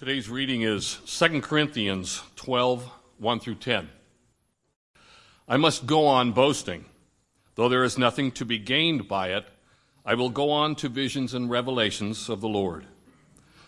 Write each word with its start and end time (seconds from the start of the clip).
Today's 0.00 0.30
reading 0.30 0.62
is 0.62 0.96
2 1.04 1.42
Corinthians 1.42 2.22
12 2.36 2.90
1 3.18 3.40
through 3.40 3.56
10. 3.56 3.90
I 5.46 5.58
must 5.58 5.84
go 5.84 6.06
on 6.06 6.32
boasting. 6.32 6.86
Though 7.54 7.68
there 7.68 7.84
is 7.84 7.98
nothing 7.98 8.32
to 8.32 8.46
be 8.46 8.56
gained 8.56 9.08
by 9.08 9.32
it, 9.32 9.44
I 10.06 10.14
will 10.14 10.30
go 10.30 10.52
on 10.52 10.74
to 10.76 10.88
visions 10.88 11.34
and 11.34 11.50
revelations 11.50 12.30
of 12.30 12.40
the 12.40 12.48
Lord. 12.48 12.86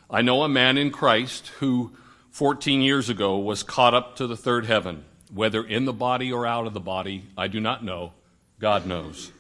I 0.09 0.23
know 0.23 0.43
a 0.43 0.48
man 0.48 0.79
in 0.79 0.91
Christ 0.91 1.48
who 1.59 1.93
14 2.30 2.80
years 2.80 3.11
ago 3.11 3.37
was 3.37 3.62
caught 3.62 3.93
up 3.93 4.17
to 4.17 4.27
the 4.27 4.35
third 4.35 4.64
heaven. 4.64 5.05
Whether 5.30 5.62
in 5.62 5.85
the 5.85 5.93
body 5.93 6.33
or 6.33 6.46
out 6.46 6.67
of 6.67 6.73
the 6.73 6.80
body, 6.80 7.27
I 7.37 7.46
do 7.49 7.61
not 7.61 7.85
know. 7.85 8.14
God 8.59 8.87
knows. 8.87 9.33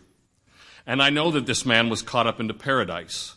And 0.86 1.02
I 1.02 1.08
know 1.08 1.30
that 1.30 1.46
this 1.46 1.64
man 1.64 1.88
was 1.88 2.02
caught 2.02 2.26
up 2.26 2.38
into 2.38 2.52
paradise. 2.52 3.36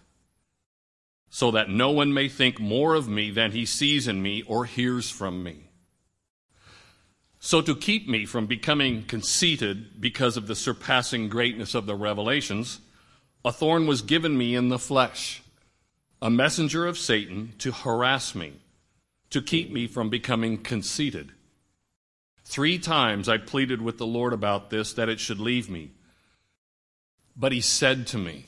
so 1.33 1.49
that 1.49 1.69
no 1.69 1.89
one 1.89 2.13
may 2.13 2.27
think 2.27 2.59
more 2.59 2.93
of 2.93 3.07
me 3.07 3.31
than 3.31 3.53
he 3.53 3.65
sees 3.65 4.05
in 4.05 4.21
me 4.21 4.43
or 4.43 4.65
hears 4.65 5.09
from 5.09 5.41
me. 5.41 5.69
So, 7.39 7.61
to 7.61 7.73
keep 7.73 8.07
me 8.07 8.25
from 8.25 8.45
becoming 8.45 9.03
conceited 9.03 9.99
because 9.99 10.35
of 10.35 10.45
the 10.45 10.55
surpassing 10.55 11.29
greatness 11.29 11.73
of 11.73 11.85
the 11.85 11.95
revelations, 11.95 12.81
a 13.45 13.51
thorn 13.51 13.87
was 13.87 14.01
given 14.01 14.37
me 14.37 14.55
in 14.55 14.67
the 14.67 14.77
flesh, 14.77 15.41
a 16.21 16.29
messenger 16.29 16.85
of 16.85 16.97
Satan 16.97 17.53
to 17.59 17.71
harass 17.71 18.35
me, 18.35 18.59
to 19.29 19.41
keep 19.41 19.71
me 19.71 19.87
from 19.87 20.09
becoming 20.09 20.57
conceited. 20.57 21.31
Three 22.43 22.77
times 22.77 23.29
I 23.29 23.37
pleaded 23.37 23.81
with 23.81 23.97
the 23.97 24.05
Lord 24.05 24.33
about 24.33 24.69
this, 24.69 24.91
that 24.93 25.07
it 25.07 25.21
should 25.21 25.39
leave 25.39 25.69
me. 25.69 25.91
But 27.37 27.53
he 27.53 27.61
said 27.61 28.05
to 28.07 28.17
me, 28.17 28.47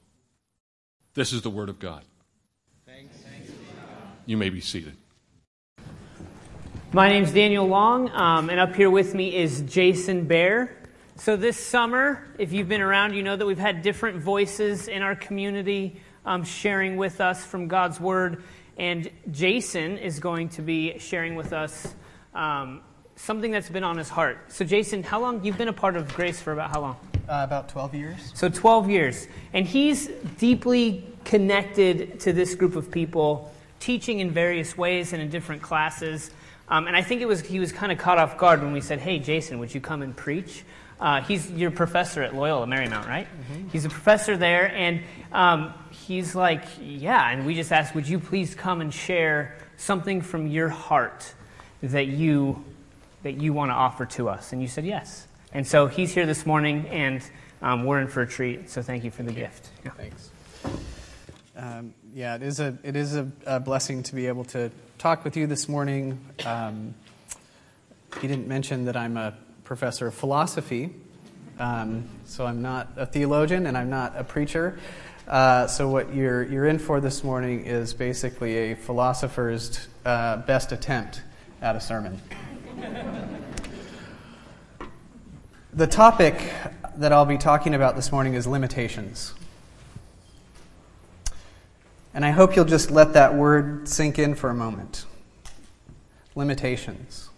This 1.13 1.33
is 1.33 1.41
the 1.41 1.49
Word 1.49 1.67
of 1.67 1.77
God. 1.77 2.05
Thanks. 2.85 3.17
You 4.25 4.37
may 4.37 4.49
be 4.49 4.61
seated. 4.61 4.95
My 6.93 7.09
name's 7.09 7.33
Daniel 7.33 7.67
Long, 7.67 8.09
um, 8.11 8.49
and 8.49 8.57
up 8.57 8.73
here 8.75 8.89
with 8.89 9.13
me 9.13 9.35
is 9.35 9.59
Jason 9.61 10.25
Baehr. 10.25 10.69
So, 11.17 11.35
this 11.35 11.57
summer, 11.57 12.25
if 12.37 12.53
you've 12.53 12.69
been 12.69 12.79
around, 12.79 13.13
you 13.13 13.23
know 13.23 13.35
that 13.35 13.45
we've 13.45 13.59
had 13.59 13.81
different 13.81 14.21
voices 14.21 14.87
in 14.87 15.01
our 15.01 15.15
community 15.15 16.01
um, 16.25 16.45
sharing 16.45 16.95
with 16.95 17.19
us 17.19 17.43
from 17.43 17.67
God's 17.67 17.99
Word. 17.99 18.43
And 18.77 19.09
Jason 19.31 19.97
is 19.97 20.19
going 20.19 20.47
to 20.49 20.61
be 20.61 20.97
sharing 20.97 21.35
with 21.35 21.51
us 21.51 21.93
um, 22.33 22.81
something 23.15 23.51
that's 23.51 23.69
been 23.69 23.83
on 23.83 23.97
his 23.97 24.09
heart. 24.09 24.51
So, 24.51 24.63
Jason, 24.65 25.03
how 25.03 25.19
long? 25.19 25.43
You've 25.43 25.57
been 25.57 25.67
a 25.67 25.73
part 25.73 25.95
of 25.95 26.13
Grace 26.13 26.41
for 26.41 26.53
about 26.53 26.71
how 26.71 26.81
long? 26.81 26.95
Uh, 27.29 27.43
about 27.43 27.69
12 27.69 27.95
years. 27.95 28.31
So, 28.33 28.49
12 28.49 28.89
years. 28.89 29.27
And 29.53 29.65
he's 29.65 30.07
deeply 30.37 31.05
connected 31.25 32.19
to 32.21 32.33
this 32.33 32.55
group 32.55 32.75
of 32.75 32.91
people, 32.91 33.53
teaching 33.79 34.19
in 34.19 34.31
various 34.31 34.77
ways 34.77 35.13
and 35.13 35.21
in 35.21 35.29
different 35.29 35.61
classes. 35.61 36.31
Um, 36.69 36.87
and 36.87 36.95
I 36.95 37.01
think 37.01 37.21
it 37.21 37.27
was 37.27 37.41
he 37.41 37.59
was 37.59 37.71
kind 37.71 37.91
of 37.91 37.97
caught 37.97 38.17
off 38.17 38.37
guard 38.37 38.61
when 38.61 38.71
we 38.73 38.81
said, 38.81 38.99
"Hey, 38.99 39.19
Jason, 39.19 39.59
would 39.59 39.73
you 39.73 39.81
come 39.81 40.01
and 40.01 40.15
preach?" 40.15 40.63
Uh, 40.99 41.19
he's 41.21 41.49
your 41.51 41.71
professor 41.71 42.21
at 42.21 42.35
Loyola 42.35 42.67
Marymount, 42.67 43.07
right? 43.07 43.27
Mm-hmm. 43.27 43.69
He's 43.69 43.85
a 43.85 43.89
professor 43.89 44.37
there, 44.37 44.71
and 44.71 45.01
um, 45.31 45.73
he's 45.89 46.35
like, 46.35 46.63
"Yeah." 46.79 47.29
And 47.29 47.45
we 47.45 47.55
just 47.55 47.71
asked, 47.71 47.95
"Would 47.95 48.07
you 48.07 48.19
please 48.19 48.55
come 48.55 48.81
and 48.81 48.93
share 48.93 49.57
something 49.77 50.21
from 50.21 50.47
your 50.47 50.69
heart 50.69 51.33
that 51.81 52.07
you 52.07 52.63
that 53.23 53.33
you 53.33 53.51
want 53.51 53.71
to 53.71 53.75
offer 53.75 54.05
to 54.05 54.29
us?" 54.29 54.53
And 54.53 54.61
you 54.61 54.67
said 54.67 54.85
yes. 54.85 55.27
And 55.53 55.67
so 55.67 55.87
he's 55.87 56.13
here 56.13 56.25
this 56.25 56.45
morning, 56.45 56.87
and 56.87 57.21
um, 57.61 57.83
we're 57.83 57.99
in 57.99 58.07
for 58.07 58.21
a 58.21 58.27
treat. 58.27 58.69
So 58.69 58.81
thank 58.81 59.03
you 59.03 59.11
for 59.11 59.23
the 59.23 59.33
gift. 59.33 59.69
Yeah. 59.83 59.91
Thanks. 59.91 60.29
Um, 61.61 61.93
yeah, 62.15 62.33
it 62.33 62.41
is 62.41 62.59
a 62.59 62.75
it 62.81 62.95
is 62.95 63.15
a, 63.15 63.31
a, 63.45 63.59
blessing 63.59 64.01
to 64.03 64.15
be 64.15 64.25
able 64.25 64.45
to 64.45 64.71
talk 64.97 65.23
with 65.23 65.37
you 65.37 65.45
this 65.45 65.69
morning. 65.69 66.19
Um, 66.43 66.95
he 68.19 68.27
didn't 68.27 68.47
mention 68.47 68.85
that 68.85 68.97
I'm 68.97 69.15
a 69.15 69.35
professor 69.63 70.07
of 70.07 70.15
philosophy, 70.15 70.89
um, 71.59 72.05
so 72.25 72.47
I'm 72.47 72.63
not 72.63 72.87
a 72.95 73.05
theologian 73.05 73.67
and 73.67 73.77
I'm 73.77 73.91
not 73.91 74.13
a 74.17 74.23
preacher. 74.23 74.79
Uh, 75.27 75.67
so 75.67 75.87
what 75.87 76.15
you're 76.15 76.41
you're 76.41 76.65
in 76.65 76.79
for 76.79 76.99
this 76.99 77.23
morning 77.23 77.67
is 77.67 77.93
basically 77.93 78.71
a 78.71 78.75
philosopher's 78.75 79.87
uh, 80.03 80.37
best 80.37 80.71
attempt 80.71 81.21
at 81.61 81.75
a 81.75 81.79
sermon. 81.79 82.19
The 85.73 85.85
topic 85.85 86.51
that 86.97 87.13
I'll 87.13 87.25
be 87.25 87.37
talking 87.37 87.75
about 87.75 87.95
this 87.95 88.11
morning 88.11 88.33
is 88.33 88.47
limitations. 88.47 89.35
And 92.13 92.25
I 92.25 92.31
hope 92.31 92.55
you'll 92.55 92.65
just 92.65 92.91
let 92.91 93.13
that 93.13 93.35
word 93.35 93.87
sink 93.87 94.19
in 94.19 94.35
for 94.35 94.49
a 94.49 94.53
moment. 94.53 95.05
Limitations. 96.35 97.29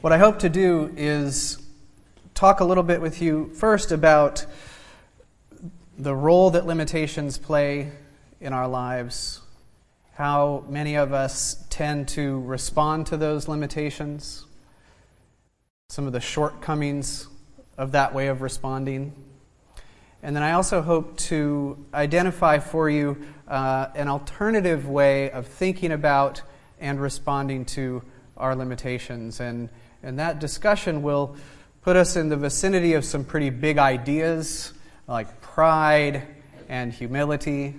What 0.00 0.12
I 0.12 0.18
hope 0.18 0.38
to 0.40 0.48
do 0.48 0.92
is 0.96 1.58
talk 2.34 2.60
a 2.60 2.64
little 2.64 2.84
bit 2.84 3.00
with 3.00 3.20
you 3.20 3.50
first 3.54 3.90
about 3.90 4.46
the 5.98 6.14
role 6.14 6.50
that 6.50 6.66
limitations 6.66 7.38
play 7.38 7.90
in 8.40 8.52
our 8.52 8.68
lives, 8.68 9.40
how 10.14 10.64
many 10.68 10.94
of 10.94 11.12
us 11.12 11.64
tend 11.70 12.06
to 12.08 12.40
respond 12.42 13.06
to 13.06 13.16
those 13.16 13.48
limitations, 13.48 14.44
some 15.88 16.06
of 16.06 16.12
the 16.12 16.20
shortcomings 16.20 17.26
of 17.76 17.92
that 17.92 18.14
way 18.14 18.28
of 18.28 18.42
responding. 18.42 19.12
And 20.26 20.34
then 20.34 20.42
I 20.42 20.54
also 20.54 20.82
hope 20.82 21.16
to 21.18 21.86
identify 21.94 22.58
for 22.58 22.90
you 22.90 23.24
uh, 23.46 23.86
an 23.94 24.08
alternative 24.08 24.88
way 24.88 25.30
of 25.30 25.46
thinking 25.46 25.92
about 25.92 26.42
and 26.80 27.00
responding 27.00 27.64
to 27.66 28.02
our 28.36 28.56
limitations. 28.56 29.38
And, 29.38 29.68
and 30.02 30.18
that 30.18 30.40
discussion 30.40 31.04
will 31.04 31.36
put 31.82 31.94
us 31.94 32.16
in 32.16 32.28
the 32.28 32.36
vicinity 32.36 32.94
of 32.94 33.04
some 33.04 33.24
pretty 33.24 33.50
big 33.50 33.78
ideas 33.78 34.72
like 35.06 35.40
pride 35.40 36.26
and 36.68 36.92
humility. 36.92 37.76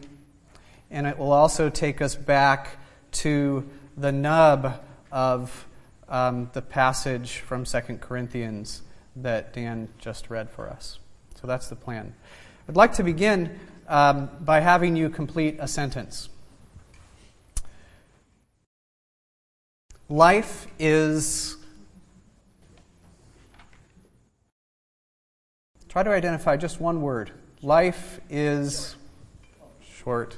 And 0.89 1.05
it 1.05 1.17
will 1.17 1.33
also 1.33 1.69
take 1.69 2.01
us 2.01 2.15
back 2.15 2.77
to 3.11 3.69
the 3.97 4.13
nub 4.13 4.81
of 5.11 5.67
um, 6.07 6.49
the 6.53 6.61
passage 6.61 7.39
from 7.39 7.65
2 7.65 7.79
Corinthians 7.99 8.83
that 9.17 9.51
Dan 9.51 9.89
just 9.97 10.29
read 10.29 10.49
for 10.49 10.69
us. 10.69 10.99
So 11.39 11.47
that's 11.47 11.67
the 11.69 11.75
plan. 11.75 12.13
I'd 12.67 12.75
like 12.75 12.93
to 12.93 13.03
begin 13.03 13.59
um, 13.87 14.29
by 14.41 14.59
having 14.59 14.95
you 14.95 15.09
complete 15.09 15.57
a 15.59 15.67
sentence. 15.67 16.29
Life 20.09 20.67
is. 20.79 21.57
Try 25.89 26.03
to 26.03 26.09
identify 26.09 26.57
just 26.57 26.79
one 26.79 27.01
word. 27.01 27.31
Life 27.61 28.19
is 28.29 28.95
short. 29.81 30.37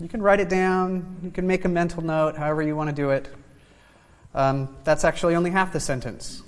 You 0.00 0.08
can 0.08 0.20
write 0.20 0.40
it 0.40 0.48
down, 0.48 1.16
you 1.22 1.30
can 1.30 1.46
make 1.46 1.64
a 1.64 1.68
mental 1.68 2.02
note, 2.02 2.36
however 2.36 2.62
you 2.62 2.74
want 2.74 2.90
to 2.90 2.94
do 2.94 3.10
it. 3.10 3.28
Um, 4.34 4.76
that's 4.82 5.04
actually 5.04 5.36
only 5.36 5.50
half 5.50 5.72
the 5.72 5.80
sentence. 5.80 6.42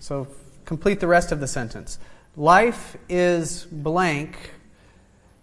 So 0.00 0.26
complete 0.66 1.00
the 1.00 1.06
rest 1.06 1.32
of 1.32 1.40
the 1.40 1.46
sentence. 1.46 1.98
Life 2.36 2.98
is 3.08 3.64
blank 3.70 4.36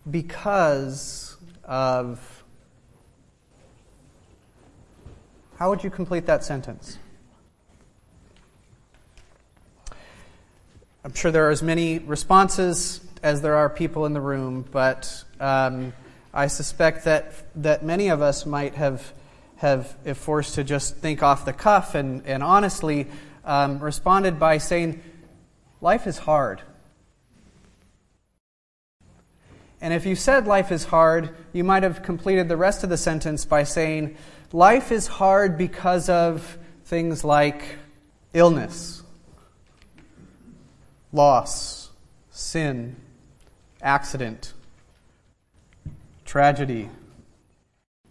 because 0.09 1.35
of 1.63 2.29
How 5.57 5.69
would 5.69 5.83
you 5.83 5.89
complete 5.89 6.25
that 6.25 6.43
sentence? 6.43 6.97
I'm 11.05 11.13
sure 11.13 11.31
there 11.31 11.47
are 11.47 11.51
as 11.51 11.63
many 11.63 11.99
responses 11.99 12.99
as 13.21 13.41
there 13.41 13.55
are 13.55 13.69
people 13.69 14.05
in 14.05 14.11
the 14.13 14.19
room, 14.19 14.65
but 14.71 15.23
um, 15.39 15.93
I 16.33 16.47
suspect 16.47 17.05
that 17.05 17.45
that 17.61 17.85
many 17.85 18.09
of 18.09 18.21
us 18.21 18.45
might 18.45 18.75
have 18.75 19.13
have, 19.57 19.95
if 20.03 20.17
forced 20.17 20.55
to 20.55 20.65
just 20.65 20.97
think 20.97 21.23
off 21.23 21.45
the 21.45 21.53
cuff 21.53 21.95
and, 21.95 22.25
and 22.25 22.43
honestly, 22.43 23.07
um, 23.45 23.79
responded 23.79 24.37
by 24.37 24.57
saying, 24.57 25.01
"Life 25.83 26.07
is 26.07 26.17
hard." 26.19 26.63
And 29.83 29.93
if 29.93 30.05
you 30.05 30.15
said 30.15 30.47
life 30.47 30.71
is 30.71 30.85
hard, 30.85 31.35
you 31.51 31.65
might 31.65 31.83
have 31.83 32.03
completed 32.03 32.47
the 32.47 32.55
rest 32.55 32.85
of 32.85 32.89
the 32.89 32.95
sentence 32.95 33.43
by 33.43 33.63
saying, 33.63 34.15
Life 34.53 34.93
is 34.93 35.07
hard 35.07 35.57
because 35.57 36.07
of 36.07 36.57
things 36.85 37.25
like 37.25 37.79
illness, 38.33 39.03
loss, 41.11 41.89
sin, 42.31 42.95
accident, 43.81 44.53
tragedy, 46.23 46.89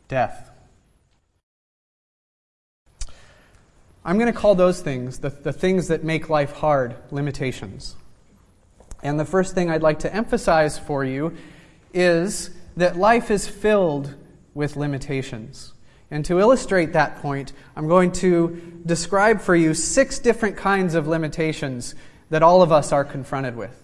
death. 0.08 0.51
I'm 4.04 4.19
going 4.19 4.32
to 4.32 4.38
call 4.38 4.54
those 4.54 4.81
things, 4.81 5.19
the, 5.19 5.31
the 5.31 5.52
things 5.52 5.88
that 5.88 6.02
make 6.02 6.28
life 6.28 6.52
hard, 6.52 6.96
limitations. 7.10 7.94
And 9.02 9.19
the 9.19 9.25
first 9.25 9.54
thing 9.54 9.70
I'd 9.70 9.82
like 9.82 10.00
to 10.00 10.14
emphasize 10.14 10.78
for 10.78 11.04
you 11.04 11.37
is 11.94 12.50
that 12.76 12.96
life 12.96 13.31
is 13.31 13.46
filled 13.46 14.14
with 14.54 14.76
limitations. 14.76 15.72
And 16.10 16.25
to 16.26 16.40
illustrate 16.40 16.93
that 16.93 17.16
point, 17.22 17.52
I'm 17.75 17.88
going 17.88 18.12
to 18.12 18.81
describe 18.84 19.40
for 19.40 19.54
you 19.54 19.72
six 19.72 20.19
different 20.19 20.56
kinds 20.56 20.94
of 20.94 21.06
limitations 21.06 21.94
that 22.31 22.43
all 22.43 22.62
of 22.62 22.72
us 22.72 22.93
are 22.93 23.05
confronted 23.05 23.56
with. 23.56 23.78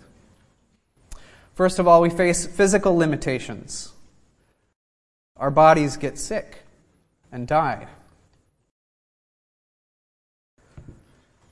First 1.55 1.79
of 1.79 1.89
all, 1.89 2.01
we 2.01 2.11
face 2.11 2.47
physical 2.47 2.97
limitations. 2.97 3.93
Our 5.37 5.51
bodies 5.51 5.97
get 5.97 6.19
sick 6.19 6.65
and 7.33 7.47
die. 7.47 7.89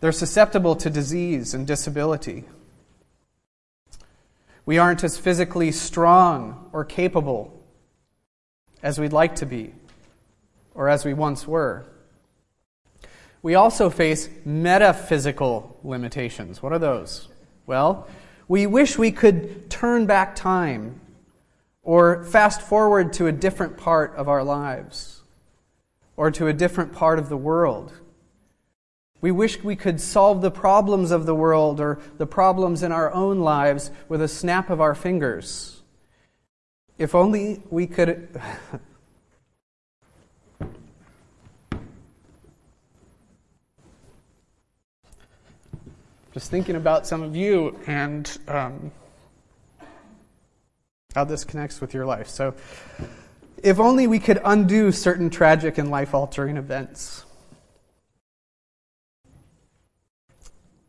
They're 0.01 0.13
susceptible 0.13 0.77
to 0.77 0.91
disease 0.91 1.55
and 1.55 1.67
disability. 1.67 2.45
We 4.65 4.79
aren't 4.79 5.05
as 5.05 5.17
physically 5.17 5.73
strong 5.73 6.69
or 6.73 6.85
capable 6.85 7.63
as 8.83 8.99
we'd 8.99 9.13
like 9.13 9.37
to 9.37 9.47
be 9.47 9.73
or 10.75 10.89
as 10.89 11.05
we 11.05 11.15
once 11.15 11.47
were. 11.47 11.87
We 13.43 13.55
also 13.55 13.91
face 13.91 14.29
metaphysical 14.45 15.79
limitations. 15.85 16.63
What 16.63 16.73
are 16.73 16.79
those? 16.79 17.29
Well, 17.67 18.09
we 18.49 18.67
wish 18.67 18.99
we 18.99 19.13
could 19.13 19.71
turn 19.71 20.07
back 20.07 20.35
time 20.35 21.01
or 21.83 22.25
fast 22.25 22.61
forward 22.61 23.13
to 23.15 23.29
a 23.29 23.33
different 23.33 23.77
part 23.77 24.15
of 24.17 24.29
our 24.29 24.43
lives 24.43 25.23
or 26.17 26.31
to 26.33 26.49
a 26.49 26.53
different 26.53 26.93
part 26.93 27.19
of 27.19 27.29
the 27.29 27.37
world. 27.37 27.93
We 29.21 29.31
wish 29.31 29.63
we 29.63 29.77
could 29.77 30.01
solve 30.01 30.43
the 30.43 30.51
problems 30.51 31.11
of 31.11 31.27
the 31.27 31.35
world 31.35 31.81
or 31.81 31.99
the 32.19 32.27
problems 32.27 32.83
in 32.83 32.93
our 32.93 33.13
own 33.13 33.41
lives 33.41 33.91
with 34.09 34.21
a 34.21 34.29
snap 34.29 34.71
of 34.71 34.81
our 34.81 34.95
fingers. 34.95 35.83
If 36.99 37.15
only 37.15 37.63
we 37.71 37.87
could. 37.87 38.29
Just 46.33 46.51
thinking 46.51 46.77
about 46.77 47.07
some 47.07 47.23
of 47.23 47.37
you 47.37 47.79
and 47.87 48.39
um, 48.47 48.93
how 51.15 51.25
this 51.25 51.45
connects 51.45 51.81
with 51.81 51.95
your 51.95 52.05
life. 52.05 52.29
So, 52.29 52.55
if 53.63 53.81
only 53.81 54.07
we 54.07 54.19
could 54.19 54.41
undo 54.45 54.93
certain 54.93 55.31
tragic 55.31 55.79
and 55.79 55.91
life 55.91 56.13
altering 56.13 56.59
events. 56.59 57.26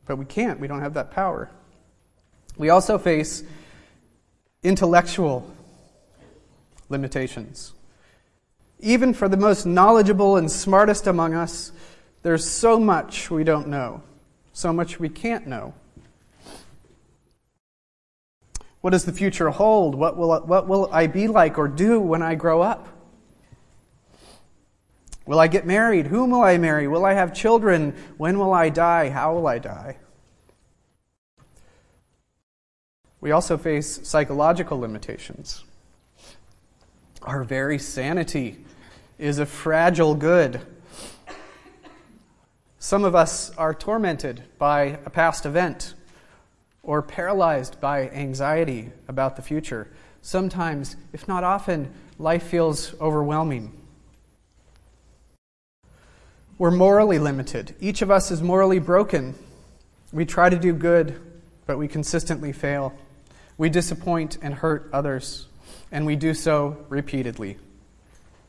But 0.08 0.18
we 0.18 0.26
can't, 0.26 0.60
we 0.60 0.68
don't 0.68 0.82
have 0.82 0.94
that 0.94 1.12
power. 1.12 1.50
We 2.58 2.70
also 2.70 2.98
face 2.98 3.44
intellectual 4.64 5.54
limitations. 6.90 7.74
Even 8.80 9.14
for 9.14 9.28
the 9.28 9.38
most 9.38 9.66
knowledgeable 9.66 10.38
and 10.38 10.50
smartest 10.50 11.08
among 11.08 11.34
us, 11.34 11.72
there's 12.24 12.48
so 12.48 12.80
much 12.80 13.30
we 13.30 13.44
don't 13.44 13.68
know, 13.68 14.02
so 14.54 14.72
much 14.72 15.00
we 15.00 15.10
can't 15.10 15.46
know. 15.46 15.74
What 18.82 18.92
does 18.92 19.06
the 19.06 19.12
future 19.12 19.50
hold? 19.50 19.96
What 19.96 20.16
will, 20.18 20.40
what 20.42 20.68
will 20.68 20.90
I 20.92 21.08
be 21.08 21.28
like 21.28 21.58
or 21.58 21.68
do 21.68 22.00
when 22.00 22.22
I 22.22 22.36
grow 22.36 22.62
up? 22.62 22.88
Will 25.28 25.40
I 25.40 25.48
get 25.48 25.66
married? 25.66 26.08
Whom 26.08 26.32
will 26.32 26.42
I 26.42 26.58
marry? 26.58 26.88
Will 26.88 27.06
I 27.06 27.14
have 27.14 27.34
children? 27.34 27.94
When 28.16 28.40
will 28.40 28.54
I 28.54 28.70
die? 28.70 29.10
How 29.10 29.34
will 29.34 29.46
I 29.46 29.60
die? 29.60 29.98
We 33.20 33.32
also 33.32 33.58
face 33.58 34.08
psychological 34.08 34.80
limitations. 34.80 35.66
Our 37.24 37.44
very 37.44 37.78
sanity 37.78 38.64
is 39.20 39.38
a 39.38 39.46
fragile 39.46 40.16
good. 40.16 40.62
Some 42.80 43.04
of 43.04 43.14
us 43.14 43.54
are 43.58 43.74
tormented 43.74 44.44
by 44.58 45.00
a 45.04 45.10
past 45.10 45.46
event 45.46 45.94
or 46.84 47.02
paralyzed 47.02 47.82
by 47.82 48.10
anxiety 48.12 48.92
about 49.10 49.36
the 49.36 49.42
future. 49.42 49.92
Sometimes, 50.22 50.96
if 51.12 51.28
not 51.28 51.44
often, 51.44 51.94
life 52.18 52.44
feels 52.44 52.94
overwhelming. 53.02 53.77
We're 56.60 56.72
morally 56.72 57.20
limited. 57.20 57.76
Each 57.80 58.02
of 58.02 58.10
us 58.10 58.32
is 58.32 58.42
morally 58.42 58.80
broken. 58.80 59.36
We 60.12 60.26
try 60.26 60.50
to 60.50 60.58
do 60.58 60.74
good, 60.74 61.22
but 61.68 61.78
we 61.78 61.88
consistently 61.88 62.52
fail. 62.52 62.98
We 63.60 63.70
disappoint 63.70 64.40
and 64.42 64.56
hurt 64.56 64.90
others, 64.92 65.46
and 65.92 66.04
we 66.04 66.16
do 66.16 66.34
so 66.34 66.84
repeatedly. 66.90 67.60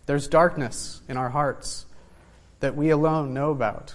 There's 0.06 0.26
darkness 0.26 1.02
in 1.06 1.18
our 1.18 1.28
hearts 1.28 1.84
that 2.60 2.74
we 2.74 2.88
alone 2.88 3.34
know 3.34 3.50
about. 3.50 3.94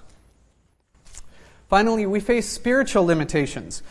Finally, 1.67 2.05
we 2.05 2.19
face 2.19 2.47
spiritual 2.47 3.05
limitations. 3.05 3.81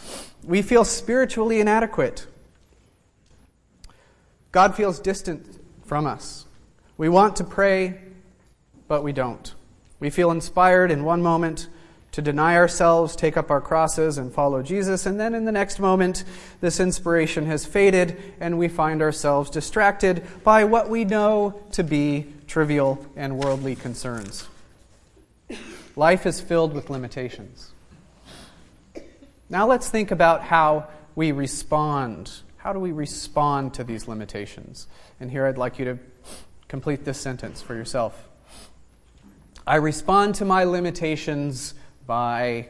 We 0.44 0.62
feel 0.62 0.84
spiritually 0.84 1.58
inadequate. 1.58 2.28
God 4.52 4.76
feels 4.76 5.00
distant 5.00 5.58
from 5.84 6.06
us. 6.06 6.46
We 6.96 7.08
want 7.08 7.34
to 7.36 7.44
pray, 7.44 7.98
but 8.86 9.02
we 9.02 9.12
don't. 9.12 9.52
We 10.02 10.10
feel 10.10 10.32
inspired 10.32 10.90
in 10.90 11.04
one 11.04 11.22
moment 11.22 11.68
to 12.10 12.20
deny 12.20 12.56
ourselves, 12.56 13.14
take 13.14 13.36
up 13.36 13.52
our 13.52 13.60
crosses, 13.60 14.18
and 14.18 14.34
follow 14.34 14.60
Jesus. 14.60 15.06
And 15.06 15.20
then 15.20 15.32
in 15.32 15.44
the 15.44 15.52
next 15.52 15.78
moment, 15.78 16.24
this 16.60 16.80
inspiration 16.80 17.46
has 17.46 17.64
faded, 17.64 18.20
and 18.40 18.58
we 18.58 18.66
find 18.66 19.00
ourselves 19.00 19.48
distracted 19.48 20.26
by 20.42 20.64
what 20.64 20.90
we 20.90 21.04
know 21.04 21.62
to 21.70 21.84
be 21.84 22.26
trivial 22.48 23.06
and 23.14 23.38
worldly 23.38 23.76
concerns. 23.76 24.48
Life 25.94 26.26
is 26.26 26.40
filled 26.40 26.74
with 26.74 26.90
limitations. 26.90 27.70
Now 29.48 29.68
let's 29.68 29.88
think 29.88 30.10
about 30.10 30.42
how 30.42 30.88
we 31.14 31.30
respond. 31.30 32.32
How 32.56 32.72
do 32.72 32.80
we 32.80 32.90
respond 32.90 33.74
to 33.74 33.84
these 33.84 34.08
limitations? 34.08 34.88
And 35.20 35.30
here 35.30 35.46
I'd 35.46 35.58
like 35.58 35.78
you 35.78 35.84
to 35.84 35.98
complete 36.66 37.04
this 37.04 37.20
sentence 37.20 37.62
for 37.62 37.76
yourself. 37.76 38.30
I 39.66 39.76
respond 39.76 40.34
to 40.36 40.44
my 40.44 40.64
limitations 40.64 41.74
by 42.06 42.68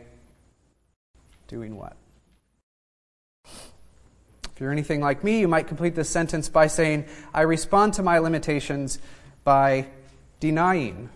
doing 1.49 1.76
what? 1.76 1.96
If 3.44 4.61
you're 4.61 4.72
anything 4.72 5.00
like 5.00 5.25
me, 5.25 5.40
you 5.40 5.49
might 5.49 5.66
complete 5.66 5.94
this 5.94 6.11
sentence 6.11 6.49
by 6.49 6.66
saying, 6.66 7.06
I 7.32 7.42
respond 7.42 7.94
to 7.94 8.02
my 8.02 8.18
limitations 8.18 8.99
by 9.44 9.87
denying, 10.40 11.08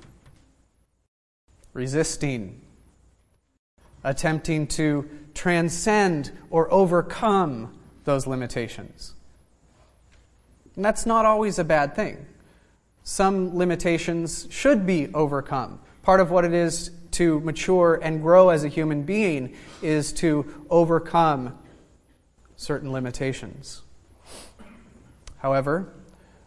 resisting, 1.75 2.62
attempting 4.02 4.66
to 4.68 5.09
transcend 5.35 6.33
or 6.49 6.73
overcome 6.73 7.78
those 8.04 8.26
limitations. 8.26 9.12
And 10.75 10.85
that's 10.85 11.04
not 11.04 11.26
always 11.26 11.59
a 11.59 11.64
bad 11.64 11.95
thing 11.95 12.26
some 13.09 13.57
limitations 13.57 14.49
should 14.51 14.85
be 14.85 15.07
overcome. 15.15 15.79
Part 16.03 16.19
of 16.19 16.33
what 16.33 16.45
it 16.45 16.53
is 16.53 16.91
to 17.13 17.39
mature 17.39 18.01
and 18.03 18.21
grow 18.21 18.49
as 18.49 18.65
a 18.65 18.69
human 18.69 19.05
being 19.05 19.55
is 19.81 20.13
to 20.15 20.67
overcome 20.69 21.57
certain 22.57 22.91
limitations. 22.91 23.83
However, 25.37 25.95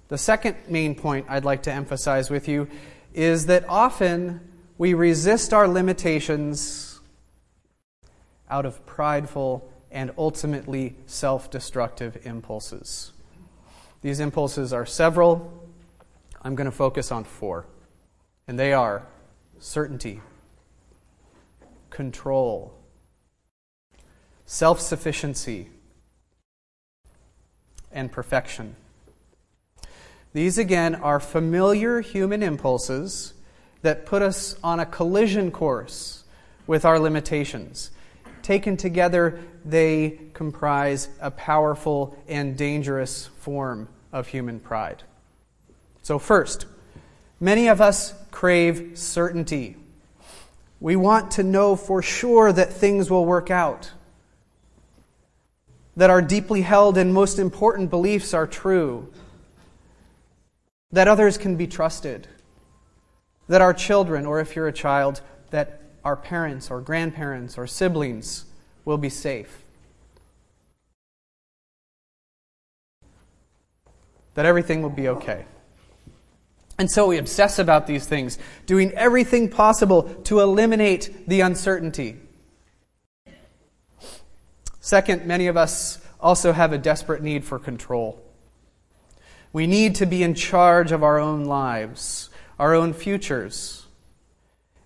the 0.09 0.17
second 0.17 0.57
main 0.67 0.95
point 0.95 1.27
I'd 1.29 1.45
like 1.45 1.63
to 1.63 1.71
emphasize 1.71 2.29
with 2.29 2.49
you 2.49 2.67
is 3.13 3.45
that 3.45 3.63
often 3.69 4.41
we 4.77 4.93
resist 4.93 5.53
our 5.53 5.65
limitations 5.65 6.99
out 8.49 8.65
of 8.65 8.85
prideful 8.85 9.71
and 9.91 10.11
ultimately 10.17 10.97
self 11.05 11.49
destructive 11.49 12.17
impulses. 12.25 13.13
These 14.01 14.19
impulses 14.19 14.73
are 14.73 14.85
several. 14.85 15.58
I'm 16.41 16.55
going 16.55 16.65
to 16.65 16.71
focus 16.75 17.11
on 17.11 17.23
four, 17.23 17.65
and 18.47 18.57
they 18.57 18.73
are 18.73 19.05
certainty, 19.59 20.21
control, 21.89 22.73
self 24.45 24.79
sufficiency, 24.79 25.67
and 27.91 28.11
perfection. 28.11 28.75
These, 30.31 30.57
again, 30.57 30.95
are 30.95 31.19
familiar 31.19 32.01
human 32.01 32.43
impulses 32.43 33.33
that 33.81 34.05
put 34.05 34.21
us 34.21 34.55
on 34.63 34.79
a 34.79 34.85
collision 34.85 35.51
course 35.51 36.23
with 36.67 36.85
our 36.85 36.99
limitations. 36.99 37.91
Taken 38.43 38.77
together, 38.77 39.39
they 39.65 40.19
comprise 40.33 41.09
a 41.19 41.31
powerful 41.31 42.17
and 42.27 42.55
dangerous 42.55 43.25
form 43.25 43.89
of 44.13 44.27
human 44.27 44.59
pride. 44.59 45.03
So, 46.01 46.19
first, 46.19 46.65
many 47.39 47.67
of 47.67 47.81
us 47.81 48.13
crave 48.31 48.97
certainty. 48.97 49.75
We 50.79 50.95
want 50.95 51.31
to 51.31 51.43
know 51.43 51.75
for 51.75 52.01
sure 52.01 52.53
that 52.53 52.71
things 52.71 53.09
will 53.09 53.25
work 53.25 53.51
out, 53.51 53.91
that 55.97 56.09
our 56.09 56.21
deeply 56.21 56.61
held 56.61 56.97
and 56.97 57.13
most 57.13 57.37
important 57.37 57.89
beliefs 57.89 58.33
are 58.33 58.47
true, 58.47 59.11
that 60.91 61.07
others 61.07 61.37
can 61.37 61.57
be 61.57 61.67
trusted, 61.67 62.27
that 63.47 63.61
our 63.61 63.73
children, 63.73 64.25
or 64.25 64.39
if 64.39 64.55
you're 64.55 64.67
a 64.67 64.73
child, 64.73 65.21
that 65.51 65.81
our 66.03 66.15
parents 66.15 66.71
or 66.71 66.79
grandparents 66.79 67.57
or 67.57 67.67
siblings 67.67 68.45
will 68.85 68.97
be 68.97 69.09
safe. 69.09 69.63
That 74.35 74.45
everything 74.45 74.81
will 74.81 74.89
be 74.89 75.09
okay. 75.09 75.45
And 76.79 76.89
so 76.89 77.07
we 77.07 77.17
obsess 77.17 77.59
about 77.59 77.87
these 77.87 78.07
things, 78.07 78.39
doing 78.65 78.93
everything 78.93 79.49
possible 79.49 80.03
to 80.23 80.39
eliminate 80.39 81.27
the 81.27 81.41
uncertainty. 81.41 82.15
Second, 84.79 85.25
many 85.25 85.47
of 85.47 85.57
us 85.57 85.99
also 86.21 86.53
have 86.53 86.71
a 86.71 86.77
desperate 86.77 87.21
need 87.21 87.43
for 87.43 87.59
control. 87.59 88.23
We 89.51 89.67
need 89.67 89.95
to 89.95 90.05
be 90.05 90.23
in 90.23 90.35
charge 90.35 90.93
of 90.93 91.03
our 91.03 91.19
own 91.19 91.45
lives, 91.45 92.29
our 92.57 92.73
own 92.73 92.93
futures, 92.93 93.85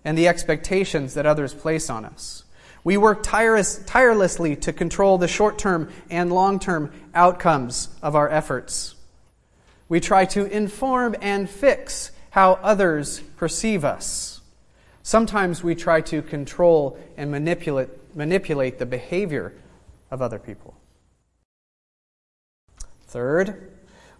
and 0.04 0.18
the 0.18 0.26
expectations 0.26 1.14
that 1.14 1.26
others 1.26 1.54
place 1.54 1.88
on 1.88 2.04
us. 2.04 2.42
We 2.82 2.96
work 2.96 3.22
tireless, 3.22 3.78
tirelessly 3.86 4.56
to 4.56 4.72
control 4.72 5.16
the 5.16 5.28
short 5.28 5.58
term 5.58 5.92
and 6.10 6.32
long 6.32 6.58
term 6.58 6.92
outcomes 7.14 7.88
of 8.02 8.16
our 8.16 8.28
efforts. 8.28 8.93
We 9.88 10.00
try 10.00 10.24
to 10.26 10.46
inform 10.46 11.14
and 11.20 11.48
fix 11.48 12.10
how 12.30 12.54
others 12.62 13.20
perceive 13.36 13.84
us. 13.84 14.40
Sometimes 15.02 15.62
we 15.62 15.74
try 15.74 16.00
to 16.02 16.22
control 16.22 16.98
and 17.16 17.30
manipulate, 17.30 17.90
manipulate 18.16 18.78
the 18.78 18.86
behavior 18.86 19.54
of 20.10 20.22
other 20.22 20.38
people. 20.38 20.74
Third, 23.06 23.70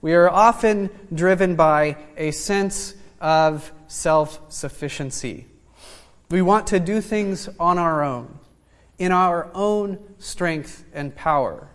we 0.02 0.12
are 0.12 0.28
often 0.28 0.90
driven 1.12 1.56
by 1.56 1.96
a 2.16 2.30
sense 2.30 2.94
of 3.20 3.72
self 3.88 4.40
sufficiency. 4.52 5.46
We 6.30 6.42
want 6.42 6.66
to 6.68 6.78
do 6.78 7.00
things 7.00 7.48
on 7.58 7.78
our 7.78 8.04
own, 8.04 8.38
in 8.98 9.12
our 9.12 9.50
own 9.54 9.98
strength 10.18 10.84
and 10.92 11.16
power. 11.16 11.68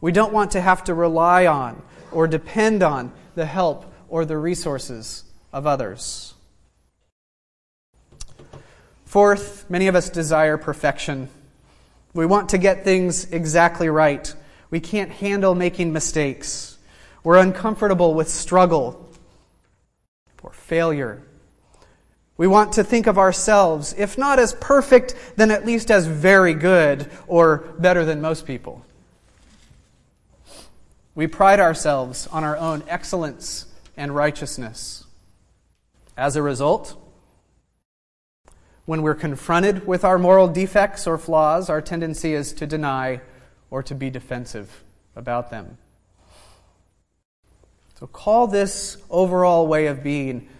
We 0.00 0.12
don't 0.12 0.32
want 0.32 0.52
to 0.52 0.60
have 0.60 0.84
to 0.84 0.94
rely 0.94 1.46
on 1.46 1.82
or 2.10 2.26
depend 2.26 2.82
on 2.82 3.12
the 3.36 3.46
help 3.46 3.84
or 4.08 4.24
the 4.24 4.36
resources 4.36 5.22
of 5.52 5.66
others. 5.66 6.34
Fourth, 9.04 9.70
many 9.70 9.86
of 9.86 9.94
us 9.94 10.10
desire 10.10 10.56
perfection. 10.56 11.28
We 12.12 12.26
want 12.26 12.48
to 12.48 12.58
get 12.58 12.82
things 12.82 13.30
exactly 13.30 13.88
right. 13.88 14.34
We 14.70 14.80
can't 14.80 15.12
handle 15.12 15.54
making 15.54 15.92
mistakes. 15.92 16.78
We're 17.22 17.38
uncomfortable 17.38 18.14
with 18.14 18.28
struggle 18.28 19.08
or 20.42 20.52
failure. 20.52 21.22
We 22.36 22.46
want 22.46 22.72
to 22.74 22.84
think 22.84 23.06
of 23.06 23.18
ourselves, 23.18 23.94
if 23.96 24.18
not 24.18 24.38
as 24.38 24.54
perfect, 24.54 25.14
then 25.36 25.50
at 25.50 25.64
least 25.64 25.90
as 25.90 26.06
very 26.06 26.54
good 26.54 27.10
or 27.26 27.58
better 27.78 28.04
than 28.04 28.20
most 28.20 28.46
people. 28.46 28.84
We 31.16 31.26
pride 31.26 31.60
ourselves 31.60 32.26
on 32.26 32.44
our 32.44 32.58
own 32.58 32.84
excellence 32.88 33.64
and 33.96 34.14
righteousness. 34.14 35.06
As 36.14 36.36
a 36.36 36.42
result, 36.42 36.94
when 38.84 39.00
we're 39.00 39.14
confronted 39.14 39.86
with 39.86 40.04
our 40.04 40.18
moral 40.18 40.46
defects 40.46 41.06
or 41.06 41.16
flaws, 41.16 41.70
our 41.70 41.80
tendency 41.80 42.34
is 42.34 42.52
to 42.52 42.66
deny 42.66 43.22
or 43.70 43.82
to 43.82 43.94
be 43.94 44.10
defensive 44.10 44.84
about 45.16 45.50
them. 45.50 45.78
So, 47.98 48.06
call 48.06 48.46
this 48.46 48.98
overall 49.08 49.66
way 49.66 49.86
of 49.86 50.02
being 50.02 50.50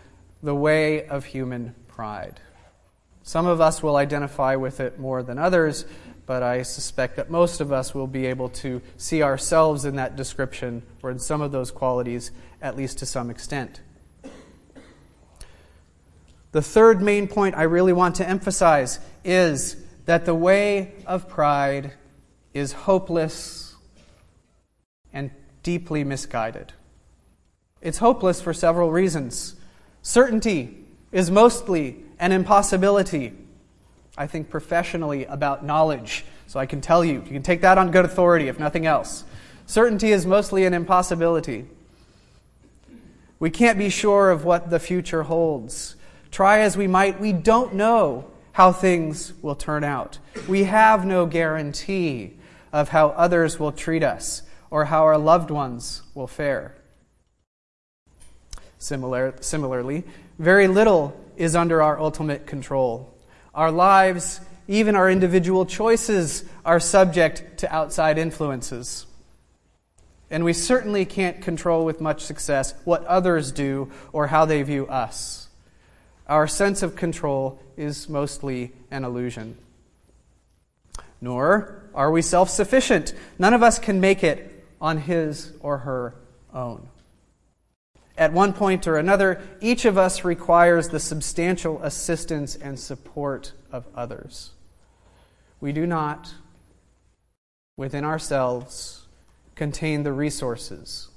the 0.43 0.55
way 0.55 1.07
of 1.07 1.27
human 1.27 1.75
pride. 1.87 2.41
Some 3.23 3.47
of 3.47 3.61
us 3.61 3.83
will 3.83 3.97
identify 3.97 4.57
with 4.57 4.81
it 4.81 4.99
more 4.99 5.23
than 5.23 5.39
others, 5.39 5.85
but 6.27 6.43
I 6.43 6.63
suspect 6.63 7.17
that 7.17 7.31
most 7.31 7.61
of 7.61 7.73
us 7.73 7.95
will 7.95 8.09
be 8.09 8.27
able 8.27 8.49
to 8.51 8.83
see 8.97 9.23
ourselves 9.23 9.85
in 9.85 9.97
that 9.97 10.17
description 10.17 10.83
or 11.03 11.11
in 11.11 11.19
some 11.19 11.41
of 11.41 11.53
those 11.53 11.71
qualities, 11.71 12.33
at 12.61 12.77
least 12.77 12.99
to 12.99 13.07
some 13.07 13.31
extent. 13.31 13.81
The 16.53 16.63
third 16.63 17.01
main 17.01 17.29
point 17.29 17.55
I 17.57 17.63
really 17.63 17.93
want 17.93 18.17
to 18.17 18.29
emphasize 18.29 18.99
is 19.25 19.77
that 20.07 20.25
the 20.25 20.35
way 20.35 20.95
of 21.07 21.29
pride 21.29 21.93
is 22.55 22.73
hopeless 22.73 23.77
and 25.13 25.31
deeply 25.63 26.03
misguided. 26.03 26.73
It's 27.83 27.99
hopeless 27.99 28.41
for 28.41 28.53
several 28.53 28.91
reasons. 28.91 29.55
Certainty 30.03 30.79
is 31.13 31.31
mostly 31.31 32.05
an 32.19 32.33
impossibility. 32.33 33.33
I 34.17 34.27
think 34.27 34.49
professionally 34.49 35.25
about 35.27 35.65
knowledge. 35.65 36.25
So 36.47 36.61
I 36.61 36.67
can 36.67 36.81
tell 36.81 37.05
you, 37.05 37.15
you 37.15 37.33
can 37.33 37.43
take 37.43 37.61
that 37.63 37.79
on 37.79 37.91
good 37.91 38.05
authority, 38.05 38.49
if 38.49 38.59
nothing 38.59 38.87
else. 38.87 39.25
Certainty 39.67 40.13
is 40.13 40.25
mostly 40.25 40.65
an 40.65 40.75
impossibility. 40.75 41.67
We 43.39 43.51
can't 43.51 43.79
be 43.79 43.91
sure 43.91 44.31
of 44.31 44.45
what 44.45 44.71
the 44.71 44.79
future 44.79 45.25
holds. 45.25 45.97
Try 46.31 46.61
as 46.61 46.77
we 46.77 46.87
might, 46.87 47.21
we 47.21 47.33
don't 47.33 47.75
know 47.75 48.31
how 48.53 48.73
things 48.73 49.35
will 49.43 49.55
turn 49.55 49.85
out. 49.85 50.19
We 50.49 50.65
have 50.65 51.05
no 51.05 51.27
guarantee 51.27 52.39
of 52.73 52.91
how 52.91 53.09
others 53.09 53.59
will 53.59 53.73
treat 53.73 54.03
us 54.03 54.43
or 54.71 54.87
how 54.87 55.03
our 55.03 55.19
loved 55.19 55.51
ones 55.51 56.03
will 56.15 56.27
fare. 56.27 56.75
Similar, 58.79 59.35
similarly, 59.41 60.05
very 60.39 60.69
little 60.69 61.19
is 61.37 61.55
under 61.55 61.83
our 61.83 61.99
ultimate 61.99 62.47
control. 62.47 63.16
Our 63.57 63.73
lives, 63.73 64.41
even 64.69 64.95
our 64.95 65.11
individual 65.11 65.65
choices, 65.65 66.45
are 66.63 66.79
subject 66.79 67.59
to 67.61 67.75
outside 67.75 68.19
influences. 68.19 69.07
And 70.31 70.45
we 70.45 70.53
certainly 70.53 71.07
can't 71.07 71.41
control 71.41 71.87
with 71.87 72.01
much 72.01 72.23
success 72.23 72.75
what 72.85 73.05
others 73.07 73.53
do 73.53 73.91
or 74.13 74.27
how 74.27 74.45
they 74.45 74.63
view 74.63 74.87
us. 74.89 75.49
Our 76.29 76.47
sense 76.47 76.83
of 76.83 76.97
control 76.97 77.59
is 77.79 78.11
mostly 78.11 78.73
an 78.91 79.05
illusion. 79.05 79.57
Nor 81.23 81.89
are 81.95 82.11
we 82.11 82.21
self 82.21 82.51
sufficient. 82.51 83.15
None 83.39 83.55
of 83.55 83.63
us 83.63 83.79
can 83.79 84.01
make 84.01 84.23
it 84.23 84.67
on 84.83 84.99
his 84.99 85.53
or 85.61 85.79
her 85.79 86.15
own. 86.53 86.89
At 88.19 88.33
one 88.33 88.53
point 88.53 88.87
or 88.87 88.97
another, 88.97 89.43
each 89.61 89.85
of 89.85 89.99
us 89.99 90.25
requires 90.25 90.89
the 90.89 91.01
substantial 91.01 91.83
assistance 91.83 92.57
and 92.57 92.79
support 92.79 93.53
of 93.71 93.87
others. 93.95 94.53
We 95.61 95.73
do 95.73 95.87
not, 95.87 96.33
within 97.77 98.05
ourselves, 98.05 99.07
contain 99.55 100.03
the 100.03 100.13
resources 100.13 101.09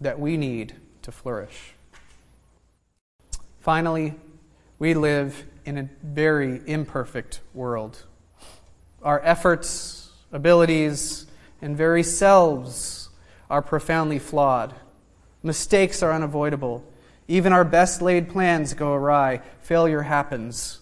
that 0.00 0.20
we 0.20 0.36
need 0.36 0.74
to 1.02 1.10
flourish. 1.10 1.72
Finally, 3.60 4.14
we 4.78 4.94
live 4.94 5.44
in 5.64 5.78
a 5.78 5.88
very 6.04 6.60
imperfect 6.66 7.40
world. 7.52 8.04
Our 9.02 9.20
efforts, 9.24 10.12
abilities, 10.30 11.26
and 11.60 11.76
very 11.76 12.02
selves 12.02 13.08
are 13.50 13.62
profoundly 13.62 14.18
flawed. 14.18 14.74
Mistakes 15.46 16.02
are 16.02 16.12
unavoidable. 16.12 16.82
Even 17.28 17.52
our 17.52 17.64
best 17.64 18.02
laid 18.02 18.28
plans 18.28 18.74
go 18.74 18.92
awry. 18.92 19.42
Failure 19.62 20.02
happens. 20.02 20.80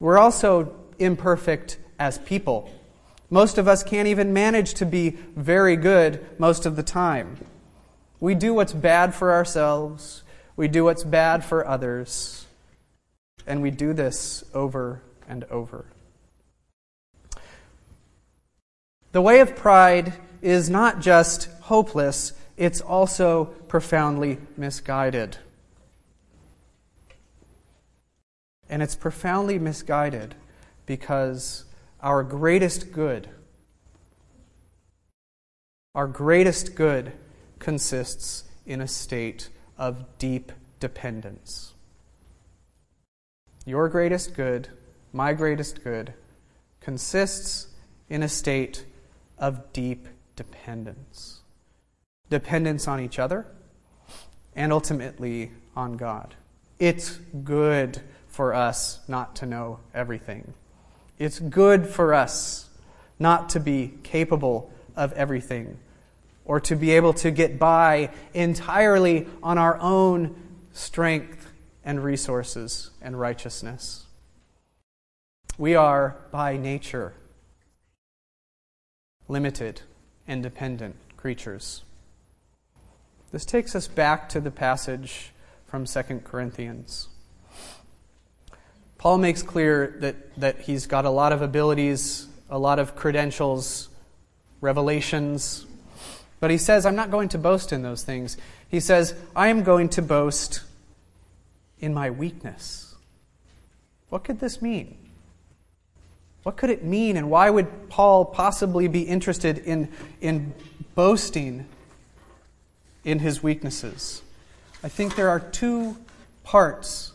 We're 0.00 0.16
also 0.16 0.74
imperfect 0.98 1.76
as 1.98 2.16
people. 2.16 2.72
Most 3.28 3.58
of 3.58 3.68
us 3.68 3.82
can't 3.82 4.08
even 4.08 4.32
manage 4.32 4.72
to 4.74 4.86
be 4.86 5.10
very 5.36 5.76
good 5.76 6.24
most 6.38 6.64
of 6.64 6.76
the 6.76 6.82
time. 6.82 7.36
We 8.20 8.34
do 8.34 8.54
what's 8.54 8.72
bad 8.72 9.14
for 9.14 9.32
ourselves, 9.34 10.22
we 10.56 10.66
do 10.66 10.84
what's 10.84 11.04
bad 11.04 11.44
for 11.44 11.68
others, 11.68 12.46
and 13.46 13.60
we 13.60 13.70
do 13.70 13.92
this 13.92 14.44
over 14.54 15.02
and 15.28 15.44
over. 15.44 15.84
The 19.12 19.20
way 19.20 19.40
of 19.40 19.54
pride 19.54 20.14
is 20.40 20.70
not 20.70 21.00
just 21.00 21.50
hopeless, 21.60 22.32
it's 22.56 22.80
also 22.80 23.46
profoundly 23.68 24.38
misguided. 24.56 25.38
And 28.68 28.82
it's 28.82 28.94
profoundly 28.94 29.58
misguided 29.58 30.34
because 30.86 31.64
our 32.00 32.22
greatest 32.22 32.92
good, 32.92 33.28
our 35.94 36.06
greatest 36.06 36.74
good 36.74 37.12
consists 37.58 38.44
in 38.66 38.80
a 38.80 38.88
state 38.88 39.48
of 39.78 40.04
deep 40.18 40.52
dependence. 40.80 41.74
Your 43.66 43.88
greatest 43.88 44.34
good, 44.34 44.68
my 45.12 45.32
greatest 45.32 45.82
good, 45.82 46.14
consists 46.80 47.68
in 48.08 48.22
a 48.22 48.28
state 48.28 48.84
of 49.38 49.72
deep 49.72 50.06
dependence. 50.36 51.40
Dependence 52.34 52.88
on 52.88 52.98
each 52.98 53.20
other 53.20 53.46
and 54.56 54.72
ultimately 54.72 55.52
on 55.76 55.96
God. 55.96 56.34
It's 56.80 57.10
good 57.44 58.02
for 58.26 58.52
us 58.52 58.98
not 59.06 59.36
to 59.36 59.46
know 59.46 59.78
everything. 59.94 60.52
It's 61.16 61.38
good 61.38 61.86
for 61.86 62.12
us 62.12 62.68
not 63.20 63.50
to 63.50 63.60
be 63.60 63.94
capable 64.02 64.72
of 64.96 65.12
everything 65.12 65.78
or 66.44 66.58
to 66.58 66.74
be 66.74 66.90
able 66.90 67.12
to 67.12 67.30
get 67.30 67.56
by 67.56 68.10
entirely 68.34 69.28
on 69.40 69.56
our 69.56 69.78
own 69.80 70.34
strength 70.72 71.52
and 71.84 72.02
resources 72.02 72.90
and 73.00 73.16
righteousness. 73.20 74.06
We 75.56 75.76
are, 75.76 76.16
by 76.32 76.56
nature, 76.56 77.14
limited 79.28 79.82
and 80.26 80.42
dependent 80.42 80.96
creatures. 81.16 81.82
This 83.34 83.44
takes 83.44 83.74
us 83.74 83.88
back 83.88 84.28
to 84.28 84.40
the 84.40 84.52
passage 84.52 85.32
from 85.66 85.86
2 85.86 86.02
Corinthians. 86.22 87.08
Paul 88.96 89.18
makes 89.18 89.42
clear 89.42 89.96
that, 89.98 90.36
that 90.38 90.60
he's 90.60 90.86
got 90.86 91.04
a 91.04 91.10
lot 91.10 91.32
of 91.32 91.42
abilities, 91.42 92.28
a 92.48 92.60
lot 92.60 92.78
of 92.78 92.94
credentials, 92.94 93.88
revelations, 94.60 95.66
but 96.38 96.52
he 96.52 96.58
says, 96.58 96.86
I'm 96.86 96.94
not 96.94 97.10
going 97.10 97.28
to 97.30 97.38
boast 97.38 97.72
in 97.72 97.82
those 97.82 98.04
things. 98.04 98.36
He 98.68 98.78
says, 98.78 99.16
I 99.34 99.48
am 99.48 99.64
going 99.64 99.88
to 99.88 100.02
boast 100.02 100.62
in 101.80 101.92
my 101.92 102.10
weakness. 102.10 102.94
What 104.10 104.22
could 104.22 104.38
this 104.38 104.62
mean? 104.62 104.96
What 106.44 106.56
could 106.56 106.70
it 106.70 106.84
mean, 106.84 107.16
and 107.16 107.32
why 107.32 107.50
would 107.50 107.88
Paul 107.88 108.26
possibly 108.26 108.86
be 108.86 109.02
interested 109.02 109.58
in, 109.58 109.90
in 110.20 110.54
boasting 110.94 111.66
in 113.04 113.20
his 113.20 113.42
weaknesses? 113.42 114.22
I 114.82 114.88
think 114.88 115.16
there 115.16 115.28
are 115.28 115.40
two 115.40 115.96
parts 116.42 117.12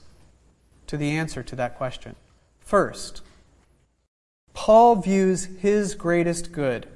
to 0.87 0.97
the 0.97 1.11
answer 1.11 1.43
to 1.43 1.55
that 1.55 1.77
question. 1.77 2.15
First, 2.59 3.21
Paul 4.53 4.95
views 4.95 5.45
his 5.59 5.95
greatest 5.95 6.51
good. 6.51 6.87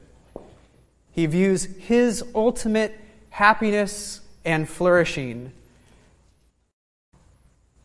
He 1.12 1.26
views 1.28 1.66
his 1.78 2.24
ultimate 2.34 3.00
happiness 3.30 4.22
and 4.44 4.68
flourishing 4.68 5.52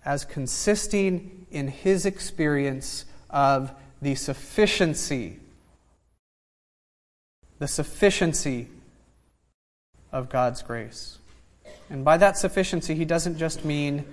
as 0.04 0.24
consisting 0.24 1.46
in 1.50 1.68
his 1.68 2.06
experience 2.06 3.04
of 3.28 3.72
the 4.00 4.14
sufficiency, 4.14 5.38
the 7.58 7.68
sufficiency 7.68 8.68
of 10.12 10.28
God's 10.28 10.62
grace. 10.62 11.18
And 11.90 12.04
by 12.04 12.16
that 12.16 12.36
sufficiency, 12.36 12.94
he 12.94 13.04
doesn't 13.04 13.38
just 13.38 13.64
mean 13.64 14.04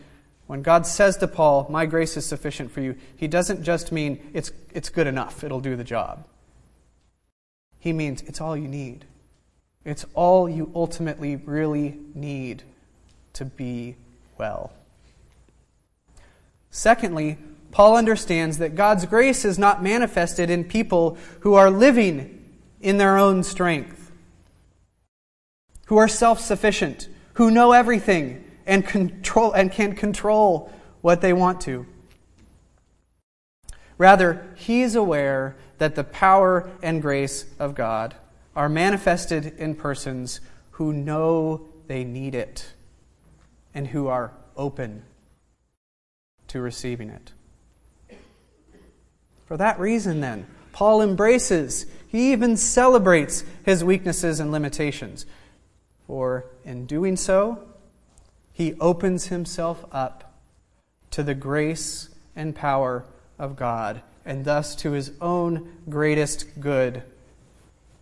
when 0.47 0.61
God 0.61 0.85
says 0.85 1.17
to 1.17 1.27
Paul, 1.27 1.67
My 1.69 1.85
grace 1.85 2.17
is 2.17 2.25
sufficient 2.25 2.71
for 2.71 2.81
you, 2.81 2.95
he 3.15 3.27
doesn't 3.27 3.63
just 3.63 3.91
mean 3.91 4.29
it's, 4.33 4.51
it's 4.73 4.89
good 4.89 5.07
enough, 5.07 5.43
it'll 5.43 5.59
do 5.59 5.75
the 5.75 5.83
job. 5.83 6.25
He 7.79 7.93
means 7.93 8.21
it's 8.23 8.41
all 8.41 8.55
you 8.55 8.67
need. 8.67 9.05
It's 9.83 10.05
all 10.15 10.49
you 10.49 10.71
ultimately 10.73 11.35
really 11.35 11.97
need 12.15 12.63
to 13.33 13.45
be 13.45 13.95
well. 14.37 14.73
Secondly, 16.71 17.37
Paul 17.71 17.95
understands 17.95 18.57
that 18.57 18.75
God's 18.75 19.05
grace 19.05 19.45
is 19.45 19.59
not 19.59 19.83
manifested 19.83 20.49
in 20.49 20.63
people 20.63 21.17
who 21.41 21.53
are 21.53 21.69
living 21.69 22.43
in 22.81 22.97
their 22.97 23.17
own 23.17 23.43
strength, 23.43 24.04
who 25.85 25.97
are 25.97 26.07
self 26.07 26.39
sufficient, 26.39 27.07
who 27.33 27.51
know 27.51 27.71
everything, 27.71 28.43
and 28.65 28.85
control 28.85 29.51
and 29.51 29.71
can 29.71 29.95
control 29.95 30.71
what 31.01 31.21
they 31.21 31.33
want 31.33 31.61
to. 31.61 31.85
Rather, 33.97 34.45
he 34.55 34.81
is 34.81 34.95
aware 34.95 35.55
that 35.77 35.95
the 35.95 36.03
power 36.03 36.69
and 36.81 37.01
grace 37.01 37.45
of 37.59 37.75
God 37.75 38.15
are 38.55 38.69
manifested 38.69 39.53
in 39.57 39.75
persons 39.75 40.41
who 40.71 40.91
know 40.91 41.67
they 41.87 42.03
need 42.03 42.35
it 42.35 42.73
and 43.73 43.87
who 43.87 44.07
are 44.07 44.31
open 44.57 45.03
to 46.47 46.59
receiving 46.59 47.09
it. 47.09 47.31
For 49.45 49.57
that 49.57 49.79
reason, 49.79 50.21
then, 50.21 50.47
Paul 50.71 51.01
embraces, 51.01 51.85
he 52.07 52.31
even 52.31 52.57
celebrates 52.57 53.43
his 53.63 53.83
weaknesses 53.83 54.39
and 54.39 54.51
limitations. 54.51 55.25
For 56.07 56.45
in 56.63 56.85
doing 56.85 57.15
so, 57.15 57.63
he 58.53 58.73
opens 58.79 59.27
himself 59.27 59.85
up 59.91 60.39
to 61.11 61.23
the 61.23 61.35
grace 61.35 62.09
and 62.35 62.55
power 62.55 63.05
of 63.39 63.55
God, 63.55 64.01
and 64.25 64.45
thus 64.45 64.75
to 64.77 64.91
his 64.91 65.11
own 65.19 65.77
greatest 65.89 66.59
good 66.59 67.03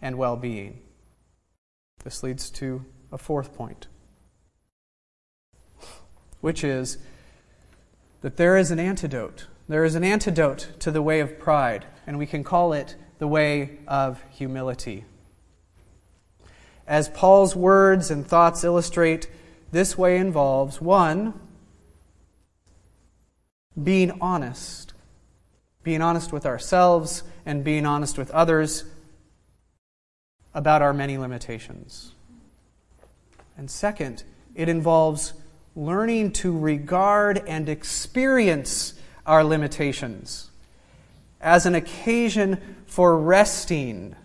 and 0.02 0.18
well 0.18 0.36
being. 0.36 0.80
This 2.04 2.24
leads 2.24 2.50
to 2.52 2.86
a 3.12 3.18
fourth 3.18 3.56
point, 3.56 3.88
which 6.42 6.63
is 6.63 6.98
that 8.22 8.38
there 8.38 8.58
is 8.58 8.72
an 8.72 8.80
antidote. 8.80 9.48
There 9.68 9.86
is 9.86 9.96
an 9.96 10.04
antidote 10.04 10.70
to 10.80 10.92
the 10.92 11.02
way 11.02 11.20
of 11.20 11.39
pride, 11.39 11.86
and 12.06 12.18
we 12.18 12.26
can 12.26 12.44
call 12.44 12.74
it 12.74 12.96
the 13.18 13.28
way 13.28 13.80
of 13.88 14.22
humility. 14.30 15.06
As 16.88 17.10
Paul's 17.10 17.56
words 17.56 18.12
and 18.12 18.26
thoughts 18.26 18.63
illustrate, 18.63 19.30
this 19.72 19.98
way 19.98 20.17
involves 20.17 20.82
one, 20.82 21.39
being 23.82 24.12
honest. 24.22 24.93
Being 25.84 26.02
honest 26.02 26.32
with 26.32 26.46
ourselves 26.46 27.24
and 27.46 27.63
being 27.63 27.86
honest 27.86 28.17
with 28.17 28.32
others 28.32 28.86
about 30.54 30.82
our 30.82 30.93
many 30.93 31.17
limitations. 31.17 32.13
And 33.58 33.69
second, 33.69 34.24
it 34.56 34.69
involves 34.69 35.34
learning 35.76 36.32
to 36.32 36.58
regard 36.58 37.43
and 37.48 37.67
experience 37.67 38.93
our 39.26 39.43
limitations 39.43 40.52
as 41.41 41.65
an 41.65 41.76
occasion 41.76 42.58
for 42.86 43.17
resting 43.17 44.15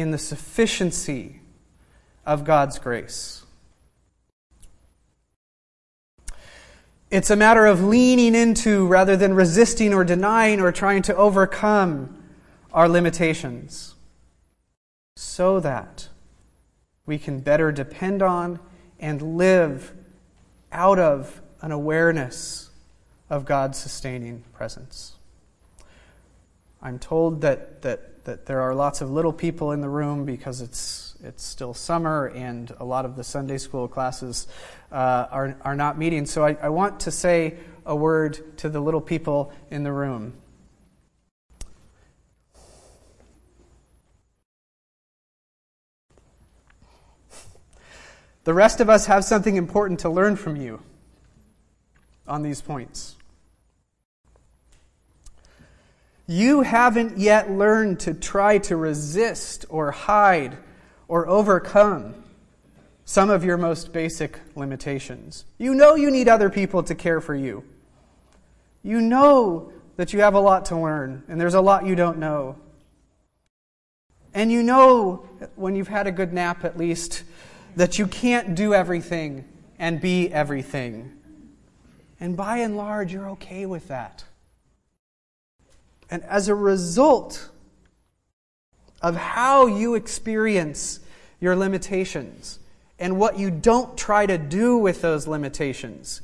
in 0.00 0.10
the 0.10 0.18
sufficiency 0.18 1.40
of 2.24 2.44
God's 2.44 2.78
grace. 2.78 3.44
It's 7.10 7.30
a 7.30 7.36
matter 7.36 7.64
of 7.64 7.82
leaning 7.82 8.34
into 8.34 8.86
rather 8.86 9.16
than 9.16 9.34
resisting 9.34 9.94
or 9.94 10.04
denying 10.04 10.60
or 10.60 10.70
trying 10.72 11.02
to 11.02 11.16
overcome 11.16 12.22
our 12.72 12.88
limitations 12.88 13.94
so 15.16 15.58
that 15.60 16.08
we 17.06 17.18
can 17.18 17.40
better 17.40 17.72
depend 17.72 18.22
on 18.22 18.60
and 19.00 19.38
live 19.38 19.94
out 20.70 20.98
of 20.98 21.40
an 21.62 21.72
awareness 21.72 22.68
of 23.30 23.46
God's 23.46 23.78
sustaining 23.78 24.44
presence. 24.52 25.14
I'm 26.82 26.98
told 26.98 27.40
that, 27.40 27.82
that, 27.82 28.17
that 28.24 28.46
there 28.46 28.60
are 28.60 28.74
lots 28.74 29.00
of 29.00 29.10
little 29.10 29.32
people 29.32 29.72
in 29.72 29.80
the 29.80 29.88
room 29.88 30.24
because 30.24 30.60
it's 30.60 31.08
it's 31.22 31.42
still 31.42 31.74
summer 31.74 32.28
and 32.28 32.72
a 32.78 32.84
lot 32.84 33.04
of 33.04 33.16
the 33.16 33.24
Sunday 33.24 33.58
school 33.58 33.88
classes 33.88 34.46
uh, 34.92 35.26
are, 35.30 35.56
are 35.62 35.74
not 35.74 35.98
meeting. 35.98 36.26
So 36.26 36.44
I, 36.44 36.56
I 36.62 36.68
want 36.68 37.00
to 37.00 37.10
say 37.10 37.56
a 37.84 37.96
word 37.96 38.56
to 38.58 38.68
the 38.68 38.80
little 38.80 39.00
people 39.00 39.52
in 39.70 39.82
the 39.82 39.92
room. 39.92 40.34
The 48.44 48.54
rest 48.54 48.80
of 48.80 48.88
us 48.88 49.04
have 49.06 49.24
something 49.24 49.56
important 49.56 50.00
to 50.00 50.08
learn 50.08 50.36
from 50.36 50.56
you 50.56 50.80
on 52.26 52.42
these 52.42 52.62
points. 52.62 53.17
You 56.30 56.60
haven't 56.60 57.16
yet 57.16 57.50
learned 57.50 58.00
to 58.00 58.12
try 58.12 58.58
to 58.58 58.76
resist 58.76 59.64
or 59.70 59.90
hide 59.90 60.58
or 61.08 61.26
overcome 61.26 62.22
some 63.06 63.30
of 63.30 63.42
your 63.42 63.56
most 63.56 63.94
basic 63.94 64.38
limitations. 64.54 65.46
You 65.56 65.74
know 65.74 65.94
you 65.94 66.10
need 66.10 66.28
other 66.28 66.50
people 66.50 66.82
to 66.82 66.94
care 66.94 67.22
for 67.22 67.34
you. 67.34 67.64
You 68.82 69.00
know 69.00 69.72
that 69.96 70.12
you 70.12 70.20
have 70.20 70.34
a 70.34 70.40
lot 70.40 70.66
to 70.66 70.76
learn, 70.76 71.22
and 71.28 71.40
there's 71.40 71.54
a 71.54 71.62
lot 71.62 71.86
you 71.86 71.94
don't 71.94 72.18
know. 72.18 72.56
And 74.34 74.52
you 74.52 74.62
know, 74.62 75.26
when 75.56 75.74
you've 75.74 75.88
had 75.88 76.06
a 76.06 76.12
good 76.12 76.34
nap 76.34 76.62
at 76.62 76.76
least, 76.76 77.24
that 77.74 77.98
you 77.98 78.06
can't 78.06 78.54
do 78.54 78.74
everything 78.74 79.46
and 79.78 79.98
be 79.98 80.30
everything. 80.30 81.14
And 82.20 82.36
by 82.36 82.58
and 82.58 82.76
large, 82.76 83.14
you're 83.14 83.30
okay 83.30 83.64
with 83.64 83.88
that. 83.88 84.24
And 86.10 86.22
as 86.24 86.48
a 86.48 86.54
result 86.54 87.50
of 89.02 89.16
how 89.16 89.66
you 89.66 89.94
experience 89.94 91.00
your 91.40 91.54
limitations 91.54 92.58
and 92.98 93.18
what 93.18 93.38
you 93.38 93.50
don't 93.50 93.96
try 93.96 94.26
to 94.26 94.38
do 94.38 94.76
with 94.76 95.02
those 95.02 95.26
limitations, 95.26 96.20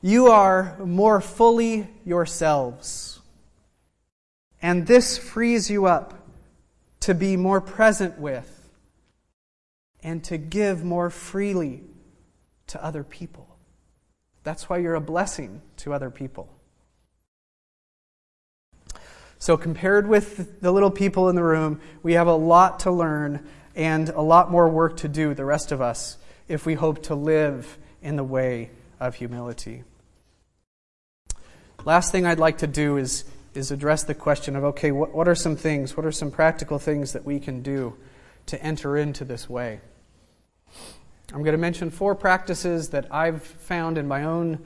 you 0.00 0.28
are 0.28 0.76
more 0.78 1.20
fully 1.20 1.88
yourselves. 2.04 3.20
And 4.62 4.86
this 4.86 5.18
frees 5.18 5.70
you 5.70 5.86
up 5.86 6.14
to 7.00 7.14
be 7.14 7.36
more 7.36 7.60
present 7.60 8.18
with 8.18 8.68
and 10.02 10.22
to 10.24 10.38
give 10.38 10.84
more 10.84 11.10
freely 11.10 11.82
to 12.68 12.82
other 12.82 13.04
people. 13.04 13.46
That's 14.42 14.68
why 14.68 14.78
you're 14.78 14.94
a 14.94 15.00
blessing 15.00 15.60
to 15.78 15.92
other 15.92 16.10
people. 16.10 16.48
So, 19.40 19.56
compared 19.56 20.06
with 20.06 20.60
the 20.60 20.70
little 20.70 20.90
people 20.90 21.30
in 21.30 21.34
the 21.34 21.42
room, 21.42 21.80
we 22.02 22.12
have 22.12 22.26
a 22.26 22.34
lot 22.34 22.80
to 22.80 22.90
learn 22.90 23.48
and 23.74 24.10
a 24.10 24.20
lot 24.20 24.50
more 24.50 24.68
work 24.68 24.98
to 24.98 25.08
do, 25.08 25.32
the 25.32 25.46
rest 25.46 25.72
of 25.72 25.80
us, 25.80 26.18
if 26.46 26.66
we 26.66 26.74
hope 26.74 27.04
to 27.04 27.14
live 27.14 27.78
in 28.02 28.16
the 28.16 28.22
way 28.22 28.70
of 29.00 29.14
humility. 29.14 29.82
Last 31.86 32.12
thing 32.12 32.26
I'd 32.26 32.38
like 32.38 32.58
to 32.58 32.66
do 32.66 32.98
is, 32.98 33.24
is 33.54 33.70
address 33.70 34.02
the 34.02 34.12
question 34.12 34.56
of 34.56 34.64
okay, 34.64 34.92
what, 34.92 35.14
what 35.14 35.26
are 35.26 35.34
some 35.34 35.56
things, 35.56 35.96
what 35.96 36.04
are 36.04 36.12
some 36.12 36.30
practical 36.30 36.78
things 36.78 37.14
that 37.14 37.24
we 37.24 37.40
can 37.40 37.62
do 37.62 37.96
to 38.44 38.62
enter 38.62 38.94
into 38.94 39.24
this 39.24 39.48
way? 39.48 39.80
I'm 41.32 41.42
going 41.42 41.52
to 41.52 41.58
mention 41.58 41.90
four 41.90 42.14
practices 42.14 42.90
that 42.90 43.06
I've 43.10 43.42
found 43.42 43.96
in 43.96 44.06
my 44.06 44.24
own 44.24 44.58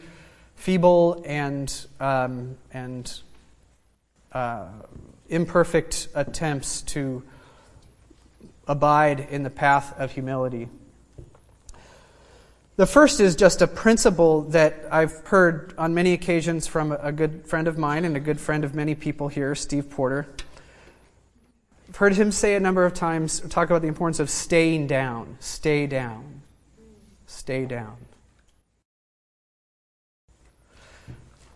feeble 0.56 1.22
and, 1.24 1.72
um, 2.00 2.56
and 2.72 3.20
uh, 4.34 4.66
imperfect 5.28 6.08
attempts 6.14 6.82
to 6.82 7.22
abide 8.66 9.20
in 9.30 9.42
the 9.42 9.50
path 9.50 9.98
of 9.98 10.12
humility. 10.12 10.68
The 12.76 12.86
first 12.86 13.20
is 13.20 13.36
just 13.36 13.62
a 13.62 13.66
principle 13.66 14.42
that 14.50 14.74
I've 14.90 15.24
heard 15.26 15.72
on 15.78 15.94
many 15.94 16.12
occasions 16.12 16.66
from 16.66 16.92
a 16.92 17.12
good 17.12 17.46
friend 17.46 17.68
of 17.68 17.78
mine 17.78 18.04
and 18.04 18.16
a 18.16 18.20
good 18.20 18.40
friend 18.40 18.64
of 18.64 18.74
many 18.74 18.94
people 18.94 19.28
here, 19.28 19.54
Steve 19.54 19.88
Porter. 19.88 20.26
I've 21.88 21.96
heard 21.96 22.16
him 22.16 22.32
say 22.32 22.56
a 22.56 22.60
number 22.60 22.84
of 22.84 22.92
times, 22.92 23.40
talk 23.40 23.70
about 23.70 23.82
the 23.82 23.88
importance 23.88 24.18
of 24.18 24.28
staying 24.28 24.88
down, 24.88 25.36
stay 25.38 25.86
down 25.86 26.42
stay 27.34 27.66
down. 27.66 27.96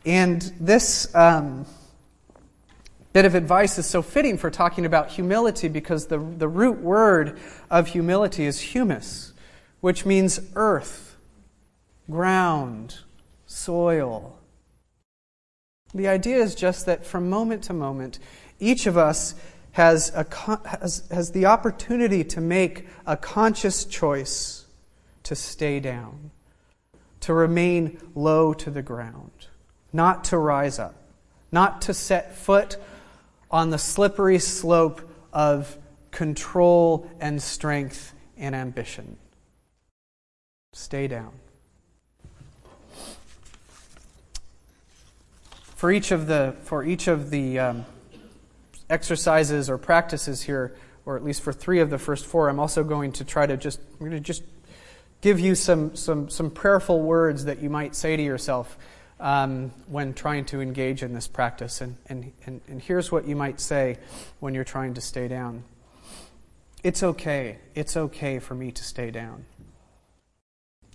And 0.04 0.42
this 0.60 1.14
um, 1.14 1.66
bit 3.18 3.24
of 3.24 3.34
advice 3.34 3.76
is 3.78 3.86
so 3.86 4.00
fitting 4.00 4.38
for 4.38 4.48
talking 4.48 4.86
about 4.86 5.10
humility 5.10 5.66
because 5.66 6.06
the, 6.06 6.20
the 6.20 6.46
root 6.46 6.80
word 6.80 7.36
of 7.68 7.88
humility 7.88 8.46
is 8.46 8.60
humus, 8.60 9.32
which 9.80 10.06
means 10.06 10.38
earth, 10.54 11.16
ground, 12.08 12.98
soil. 13.44 14.38
The 15.92 16.06
idea 16.06 16.36
is 16.36 16.54
just 16.54 16.86
that 16.86 17.04
from 17.04 17.28
moment 17.28 17.64
to 17.64 17.72
moment, 17.72 18.20
each 18.60 18.86
of 18.86 18.96
us 18.96 19.34
has, 19.72 20.12
a, 20.14 20.24
has, 20.80 21.02
has 21.10 21.32
the 21.32 21.46
opportunity 21.46 22.22
to 22.22 22.40
make 22.40 22.86
a 23.04 23.16
conscious 23.16 23.84
choice 23.84 24.64
to 25.24 25.34
stay 25.34 25.80
down, 25.80 26.30
to 27.22 27.34
remain 27.34 27.98
low 28.14 28.54
to 28.54 28.70
the 28.70 28.82
ground, 28.82 29.48
not 29.92 30.22
to 30.26 30.38
rise 30.38 30.78
up, 30.78 30.94
not 31.50 31.82
to 31.82 31.92
set 31.92 32.36
foot 32.36 32.76
on 33.50 33.70
the 33.70 33.78
slippery 33.78 34.38
slope 34.38 35.00
of 35.32 35.78
control 36.10 37.10
and 37.20 37.42
strength 37.42 38.14
and 38.36 38.54
ambition. 38.54 39.16
Stay 40.72 41.08
down. 41.08 41.32
For 45.74 45.92
each 45.92 46.10
of 46.10 46.26
the, 46.26 46.56
for 46.64 46.84
each 46.84 47.06
of 47.06 47.30
the 47.30 47.58
um, 47.58 47.86
exercises 48.90 49.70
or 49.70 49.78
practices 49.78 50.42
here, 50.42 50.74
or 51.06 51.16
at 51.16 51.24
least 51.24 51.42
for 51.42 51.52
three 51.52 51.80
of 51.80 51.88
the 51.88 51.98
first 51.98 52.26
four, 52.26 52.48
I'm 52.48 52.58
also 52.58 52.82
going 52.82 53.12
to 53.12 53.24
try 53.24 53.46
to 53.46 53.56
just, 53.56 53.80
I'm 53.92 53.98
going 54.00 54.10
to 54.12 54.20
just 54.20 54.42
give 55.20 55.40
you 55.40 55.54
some, 55.54 55.94
some, 55.96 56.28
some 56.28 56.50
prayerful 56.50 57.00
words 57.00 57.44
that 57.44 57.62
you 57.62 57.70
might 57.70 57.94
say 57.94 58.16
to 58.16 58.22
yourself 58.22 58.76
um, 59.20 59.72
when 59.86 60.14
trying 60.14 60.44
to 60.46 60.60
engage 60.60 61.02
in 61.02 61.12
this 61.12 61.26
practice. 61.26 61.80
And, 61.80 61.96
and, 62.06 62.32
and, 62.46 62.60
and 62.68 62.82
here's 62.82 63.10
what 63.10 63.26
you 63.26 63.36
might 63.36 63.60
say 63.60 63.98
when 64.40 64.54
you're 64.54 64.64
trying 64.64 64.94
to 64.94 65.00
stay 65.00 65.28
down 65.28 65.64
It's 66.82 67.02
okay. 67.02 67.58
It's 67.74 67.96
okay 67.96 68.38
for 68.38 68.54
me 68.54 68.70
to 68.72 68.84
stay 68.84 69.10
down. 69.10 69.44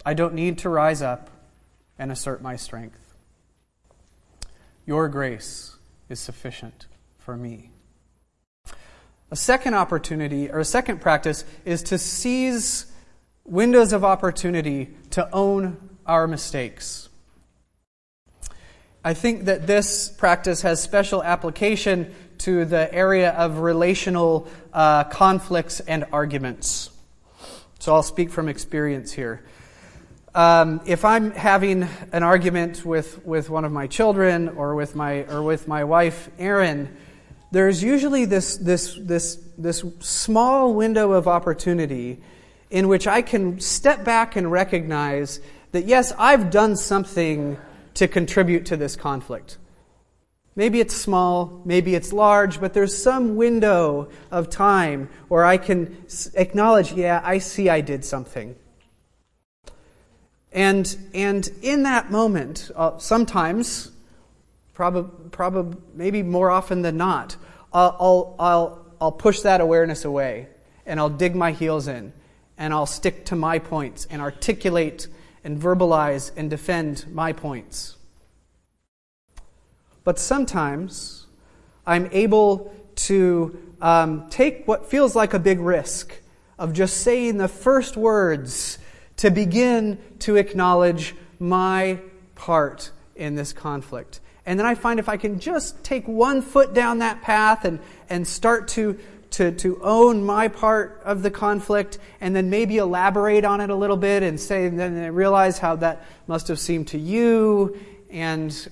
I 0.06 0.14
don't 0.14 0.34
need 0.34 0.58
to 0.60 0.70
rise 0.70 1.02
up 1.02 1.30
and 1.98 2.12
assert 2.12 2.42
my 2.42 2.56
strength. 2.56 3.00
Your 4.86 5.08
grace 5.08 5.78
is 6.10 6.20
sufficient 6.20 6.88
for 7.18 7.38
me. 7.38 7.72
A 9.32 9.36
second 9.36 9.74
opportunity, 9.74 10.52
or 10.52 10.60
a 10.60 10.66
second 10.66 11.00
practice, 11.02 11.46
is 11.66 11.82
to 11.84 11.98
seize 11.98 12.86
windows 13.46 13.94
of 13.94 14.04
opportunity 14.04 14.94
to 15.12 15.28
own 15.34 15.90
our 16.06 16.28
mistakes. 16.28 17.10
I 19.06 19.14
think 19.14 19.46
that 19.46 19.68
this 19.68 20.08
practice 20.08 20.62
has 20.62 20.82
special 20.82 21.22
application 21.22 22.16
to 22.38 22.64
the 22.64 22.94
area 22.94 23.32
of 23.32 23.58
relational 23.58 24.48
uh, 24.72 25.04
conflicts 25.04 25.82
and 25.82 26.06
arguments. 26.14 26.90
So 27.80 27.94
I'll 27.94 28.02
speak 28.02 28.30
from 28.30 28.48
experience 28.48 29.12
here. 29.12 29.44
Um, 30.34 30.80
if 30.86 31.04
I'm 31.04 31.32
having 31.32 31.84
an 32.14 32.24
argument 32.24 32.86
with, 32.86 33.26
with 33.26 33.50
one 33.50 33.66
of 33.66 33.74
my 33.74 33.88
children 33.88 34.48
or 34.48 34.74
with 34.74 34.96
my, 34.96 35.24
or 35.26 35.44
with 35.44 35.68
my 35.68 35.84
wife, 35.84 36.30
Erin, 36.40 36.96
there's 37.52 37.84
usually 37.84 38.24
this, 38.24 38.56
this, 38.56 38.98
this, 38.98 39.36
this 39.58 39.84
small 40.00 40.74
window 40.74 41.12
of 41.12 41.28
opportunity 41.28 42.22
in 42.72 42.88
which 42.88 43.06
I 43.06 43.22
can 43.22 43.60
step 43.60 44.06
back 44.06 44.38
and 44.38 44.50
recognize 44.50 45.42
that, 45.74 45.86
yes, 45.86 46.14
I've 46.18 46.50
done 46.50 46.78
something 46.78 47.58
to 47.96 48.08
contribute 48.08 48.66
to 48.68 48.78
this 48.78 48.96
conflict. 48.96 49.58
Maybe 50.56 50.80
it's 50.80 50.96
small, 50.96 51.62
maybe 51.66 51.96
it's 51.96 52.14
large, 52.14 52.62
but 52.62 52.74
there's 52.74 52.96
some 52.96 53.36
window 53.36 54.10
of 54.30 54.50
time 54.50 55.10
where 55.28 55.44
I 55.44 55.58
can 55.58 56.06
acknowledge, 56.36 56.94
yeah, 56.94 57.22
I 57.24 57.40
see 57.40 57.70
I 57.70 57.82
did 57.82 58.06
something. 58.06 58.56
And, 60.52 60.96
and 61.16 61.50
in 61.64 61.84
that 61.84 62.12
moment, 62.12 62.70
uh, 62.76 63.00
sometimes, 63.00 63.92
probably, 64.74 65.78
maybe 65.96 66.22
more 66.22 66.52
often 66.52 66.84
than 66.84 66.98
not, 66.98 67.36
I'll, 67.74 68.36
I'll, 68.38 68.86
I'll 69.02 69.12
push 69.12 69.42
that 69.42 69.60
awareness 69.60 70.06
away 70.06 70.48
and 70.86 71.00
I'll 71.00 71.10
dig 71.10 71.36
my 71.36 71.52
heels 71.52 71.88
in 71.88 72.14
and 72.60 72.72
I'll 72.72 72.86
stick 72.86 73.26
to 73.26 73.36
my 73.36 73.58
points 73.58 74.06
and 74.12 74.22
articulate 74.22 75.08
and 75.44 75.60
verbalize 75.60 76.32
and 76.36 76.50
defend 76.50 77.06
my 77.12 77.34
points. 77.34 77.98
But 80.04 80.20
sometimes 80.20 81.28
I'm 81.86 82.10
able 82.12 82.74
to 82.96 83.58
um, 83.82 84.30
take 84.30 84.68
what 84.68 84.90
feels 84.90 85.16
like 85.16 85.34
a 85.34 85.40
big 85.40 85.60
risk 85.60 86.14
of 86.58 86.74
just 86.74 86.98
saying 86.98 87.38
the 87.38 87.48
first 87.48 87.98
words 87.98 88.78
to 89.18 89.30
begin 89.30 89.98
to 90.20 90.36
acknowledge 90.36 91.16
my 91.40 92.00
part 92.36 92.92
in 93.16 93.36
this 93.36 93.54
conflict. 93.54 94.20
And 94.46 94.60
then 94.60 94.66
I 94.66 94.76
find 94.76 95.00
if 95.00 95.08
I 95.08 95.18
can 95.18 95.40
just 95.40 95.84
take 95.84 96.08
one 96.08 96.42
foot 96.42 96.74
down 96.74 97.00
that 97.00 97.22
path 97.22 97.66
and, 97.66 97.80
and 98.10 98.28
start 98.28 98.68
to, 98.70 99.00
to, 99.34 99.52
to 99.52 99.82
own 99.82 100.24
my 100.24 100.48
part 100.48 101.02
of 101.04 101.24
the 101.24 101.32
conflict 101.32 101.98
and 102.22 102.36
then 102.36 102.50
maybe 102.50 102.78
elaborate 102.78 103.44
on 103.44 103.62
it 103.62 103.70
a 103.72 103.76
little 103.76 103.98
bit 103.98 104.22
and 104.22 104.40
say, 104.40 104.68
and 104.68 104.80
then 104.80 105.14
realize 105.14 105.58
how 105.58 105.76
that 105.78 106.06
must 106.28 106.48
have 106.48 106.60
seemed 106.60 106.88
to 106.90 107.00
you. 107.00 107.78
And 108.12 108.70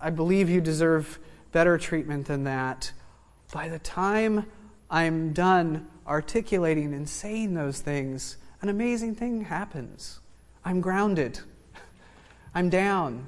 I 0.00 0.10
believe 0.10 0.48
you 0.48 0.60
deserve 0.60 1.18
better 1.50 1.76
treatment 1.78 2.26
than 2.26 2.44
that. 2.44 2.92
By 3.52 3.68
the 3.68 3.80
time 3.80 4.46
I'm 4.88 5.32
done 5.32 5.88
articulating 6.06 6.94
and 6.94 7.08
saying 7.08 7.54
those 7.54 7.80
things, 7.80 8.36
an 8.62 8.68
amazing 8.68 9.16
thing 9.16 9.42
happens. 9.42 10.20
I'm 10.64 10.80
grounded. 10.80 11.40
I'm 12.54 12.70
down. 12.70 13.26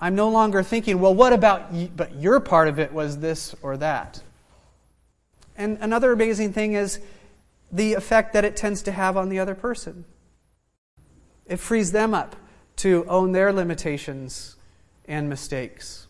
I'm 0.00 0.14
no 0.14 0.30
longer 0.30 0.62
thinking, 0.62 1.00
well, 1.00 1.14
what 1.14 1.34
about 1.34 1.74
you? 1.74 1.90
But 1.94 2.16
your 2.16 2.40
part 2.40 2.68
of 2.68 2.78
it 2.78 2.92
was 2.92 3.18
this 3.18 3.54
or 3.60 3.76
that. 3.76 4.22
And 5.56 5.78
another 5.80 6.12
amazing 6.12 6.52
thing 6.52 6.74
is 6.74 7.00
the 7.70 7.94
effect 7.94 8.32
that 8.32 8.44
it 8.44 8.56
tends 8.56 8.82
to 8.82 8.92
have 8.92 9.16
on 9.16 9.28
the 9.28 9.38
other 9.38 9.54
person. 9.54 10.04
It 11.46 11.58
frees 11.58 11.92
them 11.92 12.14
up 12.14 12.36
to 12.76 13.04
own 13.06 13.32
their 13.32 13.52
limitations 13.52 14.56
and 15.06 15.28
mistakes. 15.28 16.06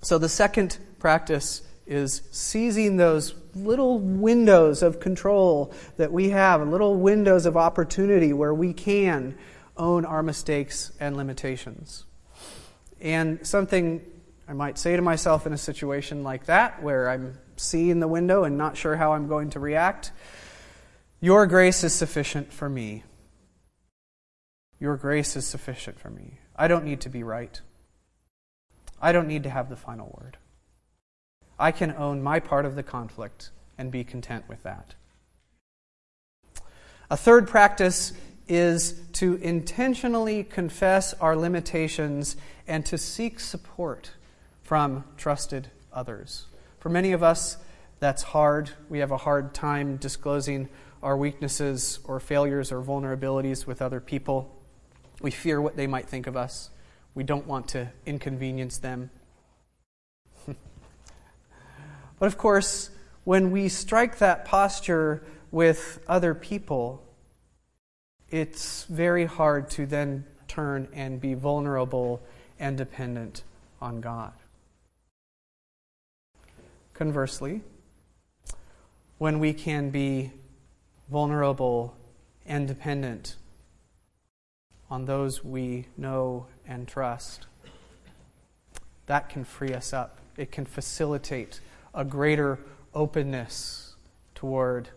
So 0.00 0.18
the 0.18 0.28
second 0.28 0.78
practice 0.98 1.62
is 1.86 2.22
seizing 2.30 2.96
those 2.96 3.34
little 3.54 3.98
windows 3.98 4.82
of 4.82 5.00
control 5.00 5.72
that 5.96 6.12
we 6.12 6.30
have, 6.30 6.66
little 6.66 6.96
windows 6.96 7.46
of 7.46 7.56
opportunity 7.56 8.32
where 8.32 8.54
we 8.54 8.72
can 8.72 9.36
own 9.76 10.04
our 10.04 10.22
mistakes 10.22 10.92
and 11.00 11.16
limitations. 11.16 12.04
And 13.00 13.46
something 13.46 14.02
I 14.46 14.52
might 14.52 14.78
say 14.78 14.96
to 14.96 15.02
myself 15.02 15.46
in 15.46 15.52
a 15.52 15.58
situation 15.58 16.22
like 16.22 16.46
that, 16.46 16.82
where 16.82 17.08
I'm 17.08 17.38
seeing 17.56 18.00
the 18.00 18.08
window 18.08 18.44
and 18.44 18.58
not 18.58 18.76
sure 18.76 18.96
how 18.96 19.12
I'm 19.12 19.28
going 19.28 19.50
to 19.50 19.60
react 19.60 20.12
Your 21.20 21.46
grace 21.46 21.82
is 21.84 21.94
sufficient 21.94 22.52
for 22.52 22.68
me. 22.68 23.02
Your 24.78 24.98
grace 24.98 25.36
is 25.36 25.46
sufficient 25.46 25.98
for 25.98 26.10
me. 26.10 26.38
I 26.54 26.68
don't 26.68 26.84
need 26.84 27.00
to 27.02 27.08
be 27.08 27.22
right. 27.22 27.58
I 29.00 29.12
don't 29.12 29.28
need 29.28 29.44
to 29.44 29.50
have 29.50 29.70
the 29.70 29.76
final 29.76 30.14
word. 30.20 30.36
I 31.58 31.72
can 31.72 31.92
own 31.92 32.22
my 32.22 32.40
part 32.40 32.66
of 32.66 32.74
the 32.74 32.82
conflict 32.82 33.50
and 33.78 33.90
be 33.90 34.04
content 34.04 34.44
with 34.48 34.62
that. 34.64 34.94
A 37.10 37.16
third 37.16 37.48
practice 37.48 38.12
is 38.46 39.00
to 39.14 39.36
intentionally 39.36 40.44
confess 40.44 41.14
our 41.14 41.36
limitations 41.36 42.36
and 42.66 42.84
to 42.84 42.98
seek 42.98 43.40
support 43.40 44.10
from 44.74 45.04
trusted 45.16 45.70
others. 45.92 46.46
For 46.80 46.88
many 46.88 47.12
of 47.12 47.22
us, 47.22 47.58
that's 48.00 48.24
hard. 48.24 48.70
We 48.88 48.98
have 48.98 49.12
a 49.12 49.16
hard 49.16 49.54
time 49.54 49.98
disclosing 49.98 50.68
our 51.00 51.16
weaknesses 51.16 52.00
or 52.02 52.18
failures 52.18 52.72
or 52.72 52.82
vulnerabilities 52.82 53.68
with 53.68 53.80
other 53.80 54.00
people. 54.00 54.52
We 55.22 55.30
fear 55.30 55.60
what 55.60 55.76
they 55.76 55.86
might 55.86 56.08
think 56.08 56.26
of 56.26 56.36
us. 56.36 56.70
We 57.14 57.22
don't 57.22 57.46
want 57.46 57.68
to 57.68 57.92
inconvenience 58.04 58.78
them. 58.78 59.10
but 60.48 60.56
of 62.26 62.36
course, 62.36 62.90
when 63.22 63.52
we 63.52 63.68
strike 63.68 64.18
that 64.18 64.44
posture 64.44 65.24
with 65.52 66.00
other 66.08 66.34
people, 66.34 67.06
it's 68.28 68.86
very 68.86 69.26
hard 69.26 69.70
to 69.70 69.86
then 69.86 70.24
turn 70.48 70.88
and 70.92 71.20
be 71.20 71.34
vulnerable 71.34 72.20
and 72.58 72.76
dependent 72.76 73.44
on 73.80 74.00
God. 74.00 74.32
Conversely, 76.94 77.60
when 79.18 79.40
we 79.40 79.52
can 79.52 79.90
be 79.90 80.30
vulnerable 81.10 81.96
and 82.46 82.68
dependent 82.68 83.34
on 84.88 85.04
those 85.04 85.42
we 85.42 85.86
know 85.96 86.46
and 86.68 86.86
trust, 86.86 87.46
that 89.06 89.28
can 89.28 89.44
free 89.44 89.74
us 89.74 89.92
up. 89.92 90.18
It 90.36 90.52
can 90.52 90.64
facilitate 90.66 91.60
a 91.92 92.04
greater 92.04 92.60
openness 92.94 93.96
toward 94.36 94.88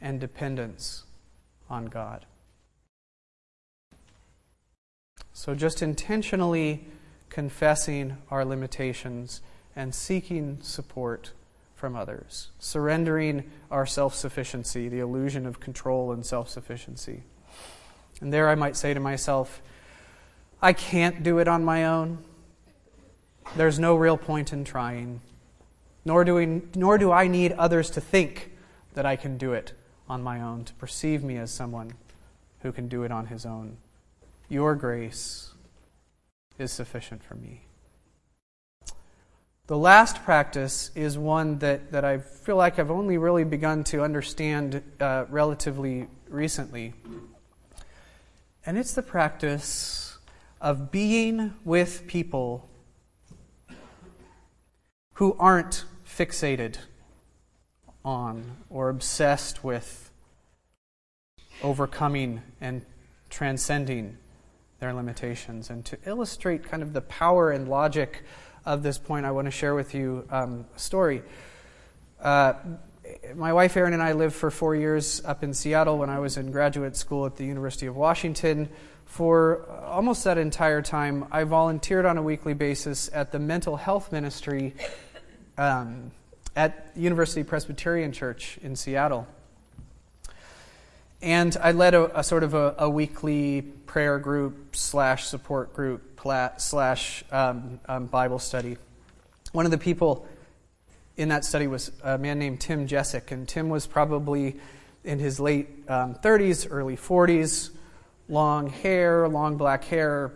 and 0.00 0.20
dependence 0.20 1.04
on 1.68 1.86
God. 1.86 2.24
So, 5.32 5.56
just 5.56 5.82
intentionally 5.82 6.86
confessing 7.30 8.18
our 8.30 8.44
limitations 8.44 9.40
and 9.76 9.94
seeking 9.94 10.58
support 10.60 11.32
from 11.74 11.96
others, 11.96 12.48
surrendering 12.58 13.50
our 13.70 13.86
self 13.86 14.14
sufficiency, 14.14 14.88
the 14.88 14.98
illusion 14.98 15.46
of 15.46 15.60
control 15.60 16.12
and 16.12 16.24
self 16.24 16.48
sufficiency. 16.48 17.22
And 18.20 18.32
there 18.32 18.48
I 18.48 18.54
might 18.54 18.76
say 18.76 18.92
to 18.92 19.00
myself, 19.00 19.62
I 20.60 20.74
can't 20.74 21.22
do 21.22 21.38
it 21.38 21.48
on 21.48 21.64
my 21.64 21.86
own. 21.86 22.18
There's 23.56 23.78
no 23.78 23.96
real 23.96 24.18
point 24.18 24.52
in 24.52 24.64
trying. 24.64 25.22
Nor 26.04 26.24
do, 26.24 26.34
we, 26.34 26.62
nor 26.74 26.98
do 26.98 27.12
I 27.12 27.28
need 27.28 27.52
others 27.52 27.90
to 27.90 28.00
think 28.00 28.52
that 28.94 29.06
I 29.06 29.16
can 29.16 29.38
do 29.38 29.52
it 29.52 29.72
on 30.08 30.22
my 30.22 30.40
own, 30.40 30.64
to 30.64 30.74
perceive 30.74 31.22
me 31.22 31.36
as 31.36 31.50
someone 31.50 31.92
who 32.60 32.72
can 32.72 32.88
do 32.88 33.02
it 33.04 33.10
on 33.10 33.26
his 33.26 33.46
own. 33.46 33.76
Your 34.48 34.74
grace 34.74 35.54
is 36.58 36.72
sufficient 36.72 37.22
for 37.22 37.36
me. 37.36 37.62
The 39.70 39.78
last 39.78 40.24
practice 40.24 40.90
is 40.96 41.16
one 41.16 41.60
that, 41.60 41.92
that 41.92 42.04
I 42.04 42.18
feel 42.18 42.56
like 42.56 42.80
I've 42.80 42.90
only 42.90 43.18
really 43.18 43.44
begun 43.44 43.84
to 43.84 44.02
understand 44.02 44.82
uh, 44.98 45.26
relatively 45.28 46.08
recently. 46.28 46.92
And 48.66 48.76
it's 48.76 48.94
the 48.94 49.02
practice 49.02 50.18
of 50.60 50.90
being 50.90 51.54
with 51.64 52.08
people 52.08 52.68
who 55.12 55.36
aren't 55.38 55.84
fixated 56.04 56.78
on 58.04 58.56
or 58.70 58.88
obsessed 58.88 59.62
with 59.62 60.10
overcoming 61.62 62.42
and 62.60 62.84
transcending 63.28 64.18
their 64.80 64.92
limitations. 64.92 65.70
And 65.70 65.84
to 65.84 65.96
illustrate 66.06 66.64
kind 66.64 66.82
of 66.82 66.92
the 66.92 67.02
power 67.02 67.52
and 67.52 67.68
logic 67.68 68.24
of 68.64 68.82
this 68.82 68.98
point, 68.98 69.26
I 69.26 69.30
want 69.30 69.46
to 69.46 69.50
share 69.50 69.74
with 69.74 69.94
you 69.94 70.26
um, 70.30 70.66
a 70.74 70.78
story. 70.78 71.22
Uh, 72.20 72.54
my 73.34 73.52
wife 73.52 73.76
Erin 73.76 73.92
and 73.92 74.02
I 74.02 74.12
lived 74.12 74.34
for 74.34 74.50
four 74.50 74.76
years 74.76 75.22
up 75.24 75.42
in 75.42 75.54
Seattle 75.54 75.98
when 75.98 76.10
I 76.10 76.18
was 76.18 76.36
in 76.36 76.52
graduate 76.52 76.96
school 76.96 77.26
at 77.26 77.36
the 77.36 77.44
University 77.44 77.86
of 77.86 77.96
Washington. 77.96 78.68
For 79.06 79.68
almost 79.86 80.24
that 80.24 80.38
entire 80.38 80.82
time, 80.82 81.26
I 81.32 81.44
volunteered 81.44 82.06
on 82.06 82.16
a 82.16 82.22
weekly 82.22 82.54
basis 82.54 83.10
at 83.12 83.32
the 83.32 83.40
mental 83.40 83.76
health 83.76 84.12
ministry 84.12 84.74
um, 85.58 86.12
at 86.54 86.92
University 86.94 87.42
Presbyterian 87.42 88.12
Church 88.12 88.58
in 88.62 88.76
Seattle. 88.76 89.26
And 91.22 91.56
I 91.60 91.72
led 91.72 91.94
a, 91.94 92.20
a 92.20 92.22
sort 92.22 92.44
of 92.44 92.54
a, 92.54 92.74
a, 92.78 92.88
weekly 92.88 93.62
prayer 93.62 94.18
group 94.18 94.74
slash 94.74 95.26
support 95.26 95.74
group 95.74 96.09
slash 96.56 97.24
um, 97.30 97.80
um, 97.86 98.06
Bible 98.06 98.38
study. 98.38 98.76
One 99.52 99.64
of 99.64 99.70
the 99.70 99.78
people 99.78 100.26
in 101.16 101.28
that 101.28 101.44
study 101.44 101.66
was 101.66 101.92
a 102.02 102.18
man 102.18 102.38
named 102.38 102.60
Tim 102.60 102.86
Jessic, 102.86 103.30
and 103.30 103.48
Tim 103.48 103.68
was 103.68 103.86
probably 103.86 104.56
in 105.04 105.18
his 105.18 105.40
late 105.40 105.68
um, 105.88 106.14
30s, 106.14 106.66
early 106.70 106.96
40s, 106.96 107.70
long 108.28 108.68
hair, 108.68 109.28
long 109.28 109.56
black 109.56 109.84
hair, 109.84 110.32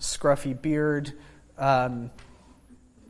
scruffy 0.00 0.60
beard. 0.60 1.12
Um, 1.58 2.10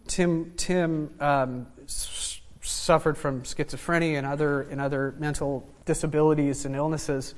Tim 0.07 0.53
Tim 0.57 1.15
um, 1.21 1.67
s- 1.85 2.41
suffered 2.61 3.17
from 3.17 3.43
schizophrenia 3.43 4.19
and 4.19 4.27
other 4.27 4.63
and 4.63 4.81
other 4.81 5.15
mental 5.19 5.69
disabilities 5.85 6.65
and 6.65 6.75
illnesses. 6.75 7.35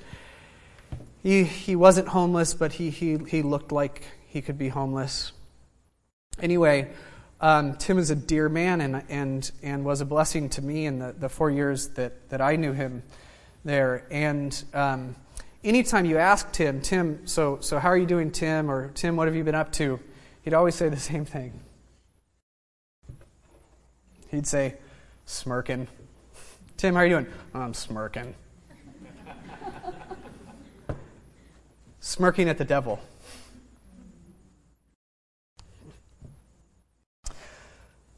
He, 1.22 1.42
he 1.42 1.74
wasn't 1.74 2.06
homeless, 2.06 2.54
but 2.54 2.72
he, 2.72 2.90
he, 2.90 3.18
he 3.28 3.42
looked 3.42 3.72
like 3.72 4.04
he 4.36 4.42
could 4.42 4.58
be 4.58 4.68
homeless. 4.68 5.32
Anyway, 6.42 6.90
um, 7.40 7.74
Tim 7.76 7.98
is 7.98 8.10
a 8.10 8.14
dear 8.14 8.50
man 8.50 8.82
and, 8.82 9.02
and, 9.08 9.50
and 9.62 9.82
was 9.82 10.02
a 10.02 10.04
blessing 10.04 10.50
to 10.50 10.62
me 10.62 10.84
in 10.84 10.98
the, 10.98 11.14
the 11.18 11.30
four 11.30 11.50
years 11.50 11.88
that, 11.94 12.28
that 12.28 12.42
I 12.42 12.56
knew 12.56 12.74
him 12.74 13.02
there. 13.64 14.06
And 14.10 14.62
um, 14.74 15.16
anytime 15.64 16.04
you 16.04 16.18
ask 16.18 16.52
Tim, 16.52 16.82
Tim, 16.82 17.26
so, 17.26 17.60
so 17.62 17.78
how 17.78 17.88
are 17.88 17.96
you 17.96 18.04
doing, 18.04 18.30
Tim? 18.30 18.70
Or 18.70 18.90
Tim, 18.90 19.16
what 19.16 19.26
have 19.26 19.34
you 19.34 19.42
been 19.42 19.54
up 19.54 19.72
to? 19.72 19.98
He'd 20.42 20.52
always 20.52 20.74
say 20.74 20.90
the 20.90 20.96
same 20.98 21.24
thing. 21.24 21.58
He'd 24.28 24.46
say, 24.46 24.74
smirking. 25.24 25.88
Tim, 26.76 26.92
how 26.92 27.00
are 27.00 27.06
you 27.06 27.14
doing? 27.14 27.26
I'm 27.54 27.72
smirking. 27.72 28.34
smirking 32.00 32.50
at 32.50 32.58
the 32.58 32.66
devil. 32.66 33.00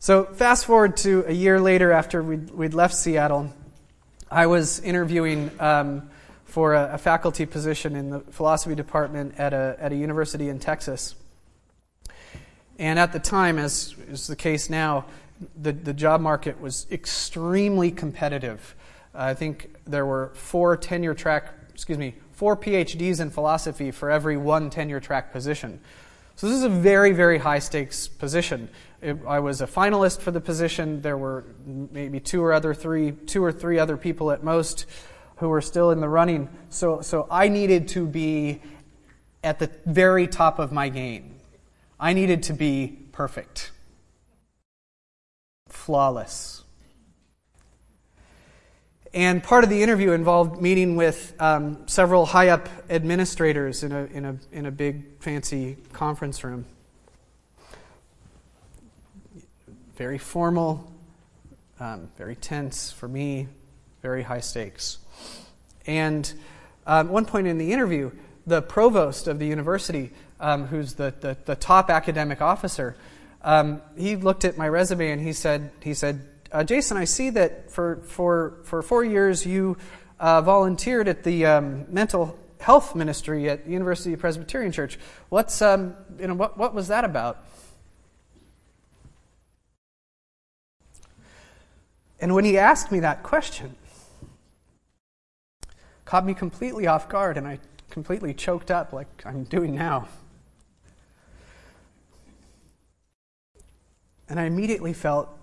So, 0.00 0.26
fast 0.26 0.64
forward 0.64 0.96
to 0.98 1.24
a 1.26 1.32
year 1.32 1.60
later 1.60 1.90
after 1.90 2.22
we'd, 2.22 2.50
we'd 2.50 2.72
left 2.72 2.94
Seattle, 2.94 3.52
I 4.30 4.46
was 4.46 4.78
interviewing 4.78 5.50
um, 5.58 6.08
for 6.44 6.74
a, 6.74 6.94
a, 6.94 6.98
faculty 6.98 7.46
position 7.46 7.96
in 7.96 8.10
the 8.10 8.20
philosophy 8.20 8.76
department 8.76 9.34
at 9.38 9.52
a, 9.52 9.76
at 9.80 9.90
a 9.90 9.96
university 9.96 10.50
in 10.50 10.60
Texas. 10.60 11.16
And 12.78 12.96
at 12.96 13.12
the 13.12 13.18
time, 13.18 13.58
as 13.58 13.96
is 14.08 14.28
the 14.28 14.36
case 14.36 14.70
now, 14.70 15.06
the, 15.60 15.72
the 15.72 15.92
job 15.92 16.20
market 16.20 16.60
was 16.60 16.86
extremely 16.92 17.90
competitive. 17.90 18.76
Uh, 19.12 19.22
I 19.22 19.34
think 19.34 19.74
there 19.84 20.06
were 20.06 20.30
four 20.34 20.76
tenure 20.76 21.14
track, 21.14 21.52
excuse 21.74 21.98
me, 21.98 22.14
four 22.30 22.56
PhDs 22.56 23.18
in 23.18 23.30
philosophy 23.30 23.90
for 23.90 24.12
every 24.12 24.36
one 24.36 24.70
tenure 24.70 25.00
track 25.00 25.32
position. 25.32 25.80
So 26.38 26.46
this 26.46 26.58
is 26.58 26.62
a 26.62 26.68
very, 26.68 27.10
very 27.10 27.38
high 27.38 27.58
stakes 27.58 28.06
position. 28.06 28.68
It, 29.02 29.18
I 29.26 29.40
was 29.40 29.60
a 29.60 29.66
finalist 29.66 30.20
for 30.20 30.30
the 30.30 30.40
position. 30.40 31.02
There 31.02 31.18
were 31.18 31.44
maybe 31.66 32.20
two 32.20 32.44
or 32.44 32.52
other 32.52 32.74
three, 32.74 33.10
two 33.10 33.42
or 33.42 33.50
three 33.50 33.80
other 33.80 33.96
people 33.96 34.30
at 34.30 34.44
most 34.44 34.86
who 35.38 35.48
were 35.48 35.60
still 35.60 35.90
in 35.90 35.98
the 35.98 36.08
running. 36.08 36.48
So, 36.68 37.00
so 37.00 37.26
I 37.28 37.48
needed 37.48 37.88
to 37.88 38.06
be 38.06 38.62
at 39.42 39.58
the 39.58 39.68
very 39.84 40.28
top 40.28 40.60
of 40.60 40.70
my 40.70 40.90
game. 40.90 41.40
I 41.98 42.12
needed 42.12 42.44
to 42.44 42.52
be 42.52 42.96
perfect, 43.10 43.72
flawless. 45.66 46.62
And 49.14 49.42
part 49.42 49.64
of 49.64 49.70
the 49.70 49.82
interview 49.82 50.12
involved 50.12 50.60
meeting 50.60 50.94
with 50.94 51.34
um, 51.40 51.88
several 51.88 52.26
high 52.26 52.48
up 52.48 52.68
administrators 52.90 53.82
in 53.82 53.92
a, 53.92 54.04
in, 54.04 54.24
a, 54.24 54.38
in 54.52 54.66
a 54.66 54.70
big 54.70 55.18
fancy 55.20 55.76
conference 55.92 56.44
room. 56.44 56.66
Very 59.96 60.18
formal, 60.18 60.92
um, 61.80 62.10
very 62.18 62.36
tense 62.36 62.92
for 62.92 63.08
me, 63.08 63.48
very 64.02 64.22
high 64.22 64.40
stakes. 64.40 64.98
And 65.86 66.30
um, 66.86 67.06
at 67.06 67.12
one 67.12 67.24
point 67.24 67.46
in 67.46 67.56
the 67.56 67.72
interview, 67.72 68.10
the 68.46 68.60
provost 68.60 69.26
of 69.26 69.38
the 69.38 69.46
university, 69.46 70.10
um, 70.38 70.66
who's 70.66 70.94
the, 70.94 71.14
the, 71.20 71.36
the, 71.46 71.56
top 71.56 71.90
academic 71.90 72.40
officer, 72.40 72.94
um, 73.42 73.80
he 73.96 74.16
looked 74.16 74.44
at 74.44 74.56
my 74.56 74.68
resume 74.68 75.10
and 75.10 75.20
he 75.20 75.32
said, 75.32 75.70
he 75.82 75.94
said 75.94 76.26
uh, 76.52 76.64
Jason, 76.64 76.96
I 76.96 77.04
see 77.04 77.30
that 77.30 77.70
for, 77.70 77.96
for, 78.04 78.58
for 78.64 78.82
four 78.82 79.04
years 79.04 79.44
you 79.44 79.76
uh, 80.18 80.40
volunteered 80.40 81.08
at 81.08 81.22
the 81.22 81.46
um, 81.46 81.84
mental 81.92 82.38
health 82.60 82.94
ministry 82.94 83.48
at 83.48 83.64
the 83.64 83.70
University 83.70 84.16
Presbyterian 84.16 84.72
Church. 84.72 84.98
What's, 85.28 85.62
um, 85.62 85.94
you 86.18 86.26
know, 86.26 86.34
what, 86.34 86.56
what 86.58 86.74
was 86.74 86.88
that 86.88 87.04
about? 87.04 87.44
And 92.20 92.34
when 92.34 92.44
he 92.44 92.58
asked 92.58 92.90
me 92.90 93.00
that 93.00 93.22
question, 93.22 93.76
caught 96.04 96.26
me 96.26 96.34
completely 96.34 96.86
off 96.86 97.08
guard, 97.08 97.36
and 97.36 97.46
I 97.46 97.60
completely 97.90 98.34
choked 98.34 98.70
up 98.70 98.92
like 98.92 99.06
I'm 99.24 99.44
doing 99.44 99.74
now. 99.74 100.08
And 104.28 104.40
I 104.40 104.44
immediately 104.44 104.92
felt 104.92 105.37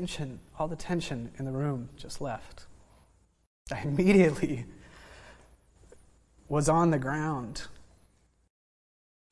tension, 0.00 0.40
all 0.58 0.66
the 0.66 0.76
tension 0.76 1.30
in 1.38 1.44
the 1.44 1.50
room 1.50 1.90
just 1.94 2.22
left. 2.22 2.64
I 3.72 3.82
immediately 3.82 4.64
was 6.48 6.70
on 6.70 6.90
the 6.90 6.98
ground. 6.98 7.64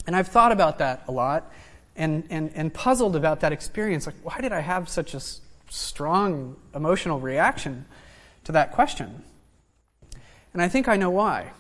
And 0.06 0.14
I've 0.14 0.28
thought 0.28 0.52
about 0.52 0.78
that 0.78 1.04
a 1.08 1.12
lot 1.12 1.50
and, 1.96 2.24
and, 2.28 2.52
and 2.54 2.72
puzzled 2.72 3.16
about 3.16 3.40
that 3.40 3.50
experience. 3.50 4.04
Like, 4.04 4.16
why 4.22 4.42
did 4.42 4.52
I 4.52 4.60
have 4.60 4.90
such 4.90 5.14
a 5.14 5.20
strong 5.70 6.56
emotional 6.74 7.18
reaction 7.18 7.86
to 8.44 8.52
that 8.52 8.72
question? 8.72 9.24
And 10.52 10.60
I 10.60 10.68
think 10.68 10.86
I 10.86 10.96
know 10.96 11.10
why. 11.10 11.52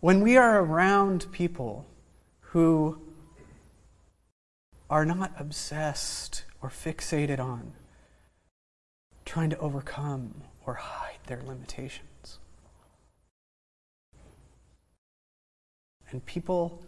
When 0.00 0.22
we 0.22 0.38
are 0.38 0.60
around 0.60 1.30
people 1.30 1.86
who 2.40 3.02
are 4.88 5.04
not 5.04 5.32
obsessed 5.38 6.44
or 6.62 6.70
fixated 6.70 7.38
on 7.38 7.74
trying 9.26 9.50
to 9.50 9.58
overcome 9.58 10.42
or 10.64 10.74
hide 10.74 11.18
their 11.26 11.42
limitations, 11.42 12.38
and 16.10 16.24
people 16.24 16.82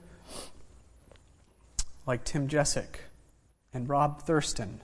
like 2.07 2.25
Tim 2.25 2.49
Jessic 2.49 3.11
and 3.75 3.91
Rob 3.91 4.23
Thurston 4.23 4.81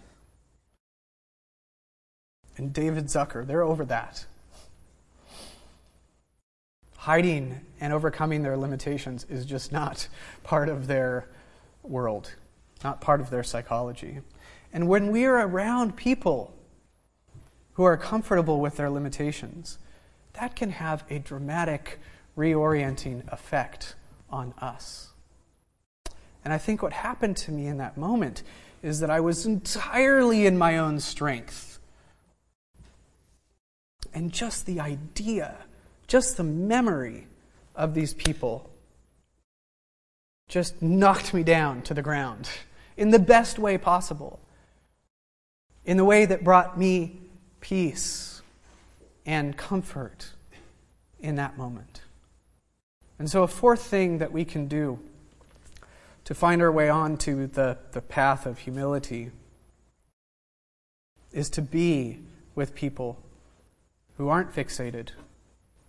and 2.59 2.75
David 2.75 3.07
Zucker, 3.07 3.47
they're 3.47 3.63
over 3.65 3.87
that 3.87 4.27
hiding 6.99 7.61
and 7.81 7.93
overcoming 7.93 8.43
their 8.43 8.57
limitations 8.57 9.25
is 9.31 9.47
just 9.47 9.71
not 9.71 10.09
part 10.43 10.69
of 10.69 10.89
their 10.89 11.29
world, 11.85 12.35
not 12.83 13.01
part 13.01 13.21
of 13.21 13.31
their 13.31 13.45
psychology. 13.45 14.19
And 14.73 14.89
when 14.89 15.13
we 15.13 15.25
are 15.25 15.47
around 15.47 15.97
people 15.97 16.53
who 17.75 17.85
are 17.85 17.97
comfortable 17.97 18.61
with 18.61 18.77
their 18.77 18.91
limitations, 18.91 19.79
that 20.33 20.57
can 20.57 20.71
have 20.71 21.05
a 21.09 21.21
dramatic 21.21 22.01
reorienting 22.37 23.33
effect 23.33 23.95
on 24.29 24.53
us. 24.59 25.13
And 26.45 26.53
I 26.53 26.59
think 26.59 26.83
what 26.83 26.93
happened 26.93 27.37
to 27.39 27.53
me 27.53 27.69
in 27.69 27.79
that 27.79 27.97
moment 27.97 28.43
is 28.83 28.99
that 28.99 29.11
I 29.11 29.21
was 29.21 29.47
entirely 29.47 30.47
in 30.47 30.59
my 30.59 30.79
own 30.79 30.99
strength. 30.99 31.79
And 34.13 34.33
just 34.33 34.67
the 34.67 34.81
idea 34.81 35.59
just 36.09 36.37
the 36.37 36.43
memory 36.43 37.27
of 37.77 37.95
these 37.95 38.15
people 38.15 38.69
just 40.49 40.81
knocked 40.83 41.35
me 41.35 41.43
down 41.43 41.83
to 41.83 41.95
the 41.95 42.03
ground 42.03 42.49
in 42.97 43.11
the 43.11 43.19
best 43.19 43.59
way 43.59 43.79
possible, 43.79 44.41
in 45.85 45.97
the 45.97 46.05
way 46.05 46.25
that 46.25 46.43
brought 46.43 46.79
me 46.79 47.21
peace 47.61 48.43
and 49.25 49.57
comfort 49.57 50.33
in 51.21 51.37
that 51.37 51.57
moment. 51.59 52.01
And 53.19 53.31
so, 53.31 53.43
a 53.43 53.49
fourth 53.49 53.83
thing 53.83 54.19
that 54.19 54.33
we 54.33 54.45
can 54.45 54.67
do 54.67 54.99
to 56.25 56.35
find 56.35 56.63
our 56.63 56.73
way 56.73 56.89
onto 56.89 57.47
the, 57.47 57.79
the 57.93 58.01
path 58.01 58.47
of 58.47 58.59
humility 58.59 59.31
is 61.33 61.51
to 61.51 61.63
be 61.63 62.21
with 62.55 62.75
people 62.75 63.19
who 64.17 64.29
aren't 64.29 64.55
fixated 64.55 65.11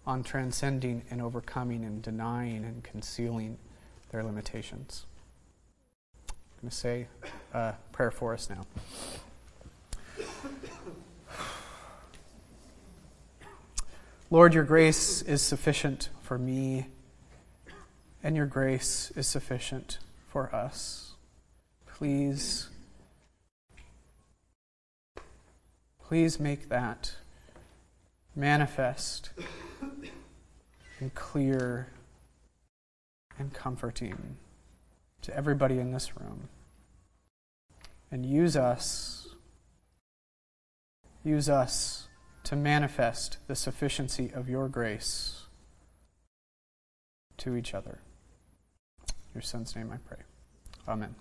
on 0.09 0.23
transcending 0.23 1.03
and 1.11 1.21
overcoming 1.21 1.85
and 1.85 2.01
denying 2.01 2.65
and 2.65 2.83
concealing 2.83 3.59
their 4.11 4.23
limitations. 4.23 5.05
I'm 6.27 6.35
going 6.61 6.69
to 6.71 6.75
say 6.75 7.07
a 7.53 7.75
prayer 7.91 8.09
for 8.09 8.33
us 8.33 8.49
now. 8.49 8.65
Lord, 14.31 14.55
your 14.55 14.63
grace 14.63 15.21
is 15.21 15.43
sufficient 15.43 16.09
for 16.23 16.39
me, 16.39 16.87
and 18.23 18.35
your 18.35 18.47
grace 18.47 19.11
is 19.15 19.27
sufficient 19.27 19.99
for 20.27 20.53
us. 20.55 21.13
Please, 21.85 22.69
please 26.03 26.39
make 26.39 26.69
that 26.69 27.13
manifest 28.35 29.29
and 30.99 31.13
clear 31.15 31.87
and 33.37 33.53
comforting 33.53 34.37
to 35.21 35.35
everybody 35.35 35.79
in 35.79 35.91
this 35.91 36.17
room. 36.17 36.49
And 38.11 38.25
use 38.25 38.57
us, 38.57 39.27
use 41.23 41.47
us 41.49 42.07
to 42.43 42.55
manifest 42.55 43.37
the 43.47 43.55
sufficiency 43.55 44.31
of 44.33 44.49
your 44.49 44.67
grace 44.67 45.43
to 47.37 47.55
each 47.55 47.73
other. 47.73 47.99
In 49.07 49.35
your 49.35 49.41
son's 49.41 49.75
name 49.75 49.91
I 49.93 49.97
pray. 49.97 50.23
Amen. 50.87 51.15